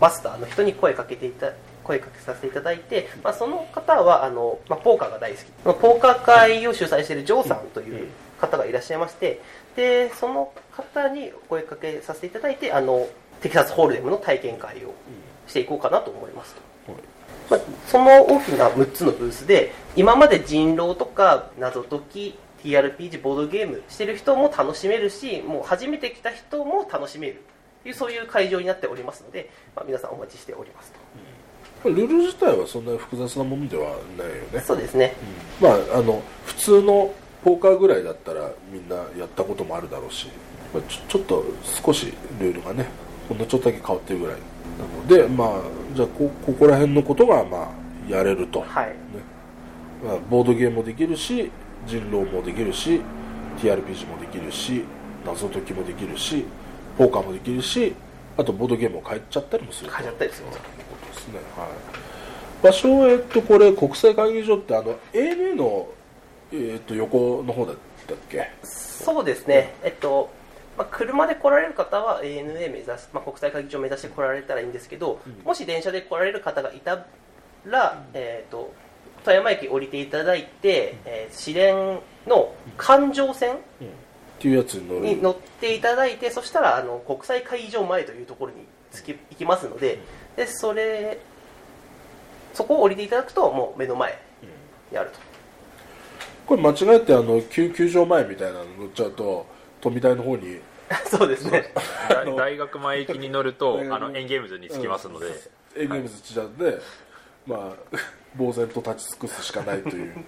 [0.00, 1.52] マスターの人に声かけていた
[1.84, 5.40] 声かけさせていただいて、まあ、その方はあの、まあ、ポーカーが大好き。
[5.64, 8.08] まあポーカー会を主催しているジョーさんという
[8.40, 9.40] 方がいらっしゃいまして
[9.76, 13.06] でその方にお声かけさせていただいてあの
[13.40, 14.94] テキサスホールデムの体験会を
[15.46, 16.62] していこうかなと思いますと。
[17.50, 27.42] まあ、その大きな6つのブースで今まで人狼とか謎解き TRPG ボードゲームしてる人も楽しめるしもう初めて来た人も楽しめる
[27.82, 30.98] というそういう会場になっておりますので、まあ、皆さんお待ちしておりますと
[31.90, 34.60] ルール自体はそんなに複雑なものではないよね。
[34.60, 35.14] そうですね。
[35.60, 37.12] まああの普通の
[37.44, 40.28] ポーカーぐらいだったらみんなやったこともあるだろうし、
[40.72, 41.44] まあ、ちょちょっと
[41.84, 42.86] 少しルールがね
[43.28, 44.36] ほんのちょっとだけ変わってるぐらい
[44.78, 45.60] なのでまあ
[45.94, 48.88] じゃあこここら辺のことがまあやれると、はい。
[48.88, 48.94] ね。
[50.04, 51.50] まあ、ボードゲームもできるし
[51.86, 53.00] 人狼もできるし
[53.58, 54.84] TRPG もできるし
[55.24, 56.44] 謎解きもできるし
[56.98, 57.94] ポーカーもできるし
[58.36, 60.73] あとボードゲームを変えちゃったりもする変えちゃったりするということ
[61.26, 65.88] ですね、はい、場所は、えっと、これ国際会議場ってあの ANA の、
[66.52, 68.50] えっと、横の方だったっけ？
[68.62, 69.74] そうですね。
[69.82, 70.30] えっと
[70.76, 77.06] まあ、車で来られる方は ANA 目指し、まあ、国際会議場を目指して来られたらいいんですけど、もし電車で来られる方がいた
[77.64, 78.72] ら、えー、と
[79.24, 83.58] 富山駅降りていただいて、えー市電の環状線っ
[84.40, 85.00] ていうやつに乗る。
[85.00, 90.00] に乗っていただいてそしたらあの国際会議場前というところに着き行きますので
[90.36, 91.20] でそれ
[92.52, 94.18] そこを降りていただくともう目の前
[94.90, 95.18] にあると。
[96.46, 99.46] これ間違えてあの救急場前みたいなの乗っちゃうと
[99.80, 100.60] 富大の方に。
[101.08, 101.72] そうですね。
[102.08, 105.26] 大大学前行きに乗ると あのエンゲームズに着きますので、
[105.76, 106.78] エンゲームズ地なんで、
[107.46, 107.96] まあ
[108.38, 110.24] 呆然と立ち尽くすしかないという。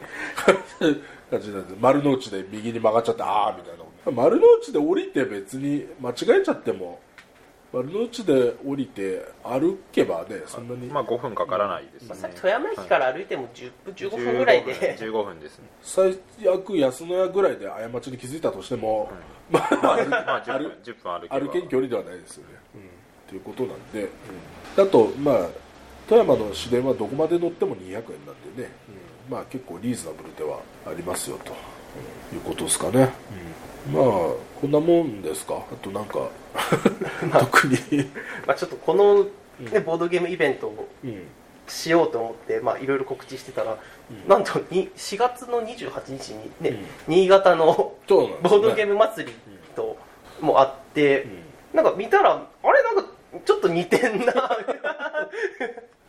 [1.31, 4.13] 感じなんで丸の内で右に曲がっちゃってああみたいな。
[4.13, 7.01] 丸の内で降りて別に間違えちゃっても
[7.73, 10.87] 丸の内で降りて歩けばねそんなに。
[10.87, 14.97] まあ5分かからないですね、さっき富山駅から歩いても10分15分ぐらいで。
[14.99, 15.65] 15分15分ですね。
[15.83, 19.11] 最悪安野屋ぐらいで過ちに気づいたとしても、
[19.51, 19.99] まあまあ
[20.45, 21.41] 10分 10分歩けば。
[21.41, 22.59] 歩けん距離ではないですよね、
[23.29, 24.09] ということなんで、
[24.77, 25.49] あとまあ
[26.09, 28.71] 富山の市電はどこまで乗っても200円なんでね、
[29.29, 31.53] まあ結構リーズナブルではありますよと
[32.35, 33.11] いうことですかね、
[33.93, 35.55] まあこんなもんですか？
[35.71, 36.29] あとなんか
[37.41, 37.77] 特に。
[38.47, 39.25] まあ、ちょっとこの、
[39.71, 41.23] ね、ボードゲームイベントをうん。
[41.69, 43.77] しようと思ってまあいろいろ告知してたら、
[44.29, 48.49] なんとに4月の28日にね、新潟のそうなんですね。
[48.51, 49.35] ボードゲーム祭り
[49.75, 49.97] と
[50.41, 51.27] もあって、
[51.75, 53.11] なんか見たらあれなんか
[53.45, 54.57] ちょっと似てんな。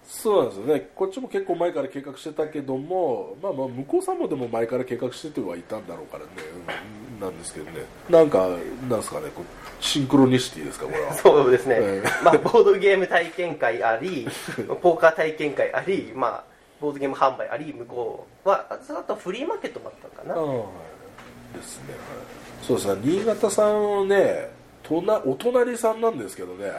[0.04, 0.90] そうなんですよね。
[0.96, 6.30] こっちも結構前から計画してたけどもまあまあ向こうさんもでも前から計画しててはいたんだろうからね、
[6.70, 7.86] うんなんですけどね。
[8.10, 8.48] なんか
[8.90, 9.28] なんですかね。
[9.80, 11.14] シンクロニシティですかこれは。
[11.16, 14.28] そうですね、えまあ、ボードゲーム体験会あり
[14.82, 16.44] ポーカー体験会あり、まあ、
[16.82, 23.02] ボードゲーム販売あり向こうはあとフリーマーケットもあったかな、ですね、はい、そうですね。
[23.04, 24.50] 新潟さんをね
[24.84, 26.72] となお隣さんなんですけどね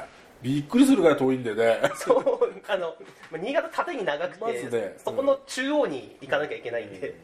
[0.43, 1.81] びっくりするぐらい遠いんでね。
[1.97, 2.95] そうあの
[3.31, 7.15] まあ新潟縦に長くて、まずねそこの中央に行かなきゃいけないんで、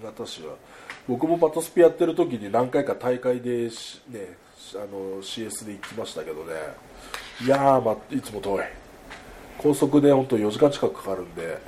[0.00, 0.54] 新潟市は
[1.08, 6.52] 僕もバトスピやってる時に何回か大会でし、ね、しあの CS で行きましたけどね。
[7.44, 8.62] いやー、まあ、いつも遠い。
[9.58, 11.58] 高速で本当4時間近くかかるんで。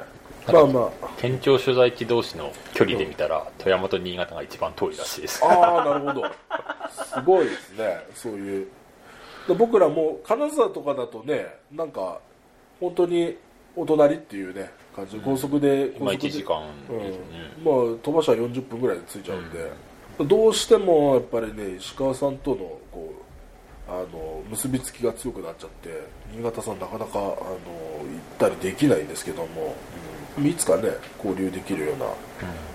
[0.53, 5.43] まあま県庁所在地同士の距離で見たら富山と新潟が一番遠いらしいです。
[5.43, 6.31] あああなるほど。
[6.93, 8.05] すごいですね。
[8.15, 8.69] そういう。
[9.49, 12.21] で僕らも金沢とかだとねなんか
[12.81, 13.37] 本当に
[13.77, 15.19] お隣っていうね感じ。
[15.19, 16.29] で高速で、高まあ速で。
[16.29, 17.65] 1時間うん。
[17.65, 19.73] まあ飛ばしたら40分ぐらいで着いちゃうんで、
[20.27, 22.57] どうしてもやっぱりね石川さんとの
[22.93, 23.13] こ
[23.89, 27.37] うあの結びつきが強くなっちゃって新潟さんなかなかあの行っ
[28.39, 29.75] たりできないんですけども、
[30.39, 30.47] うん。
[30.47, 30.91] いつかね
[31.23, 32.07] 交流できるような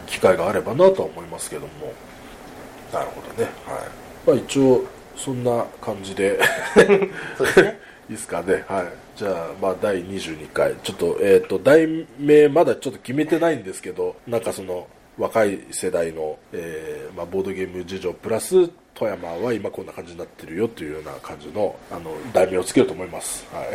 [0.07, 1.93] 機会があればなとは思いますけども。
[2.91, 3.49] なるほどね。
[3.65, 4.27] はい。
[4.27, 4.83] まあ一応
[5.15, 6.39] そんな感じで。
[7.37, 7.79] そうですね。
[8.09, 8.65] いいですかね。
[8.67, 10.73] はいじゃあまあ第22回。
[10.81, 23.45] ちょっとえっ、と題名まだちょっと決めてないんですけどなんかその若い世代の、えーまあ、ボードゲーム事情プラス富山は今こんな感じになってるよというような感じのあの題名をつけると思います。
[23.51, 23.67] はい。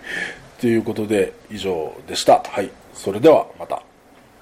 [0.58, 2.42] ということで以上でした。
[2.42, 2.70] はい。
[2.94, 3.87] それではまた。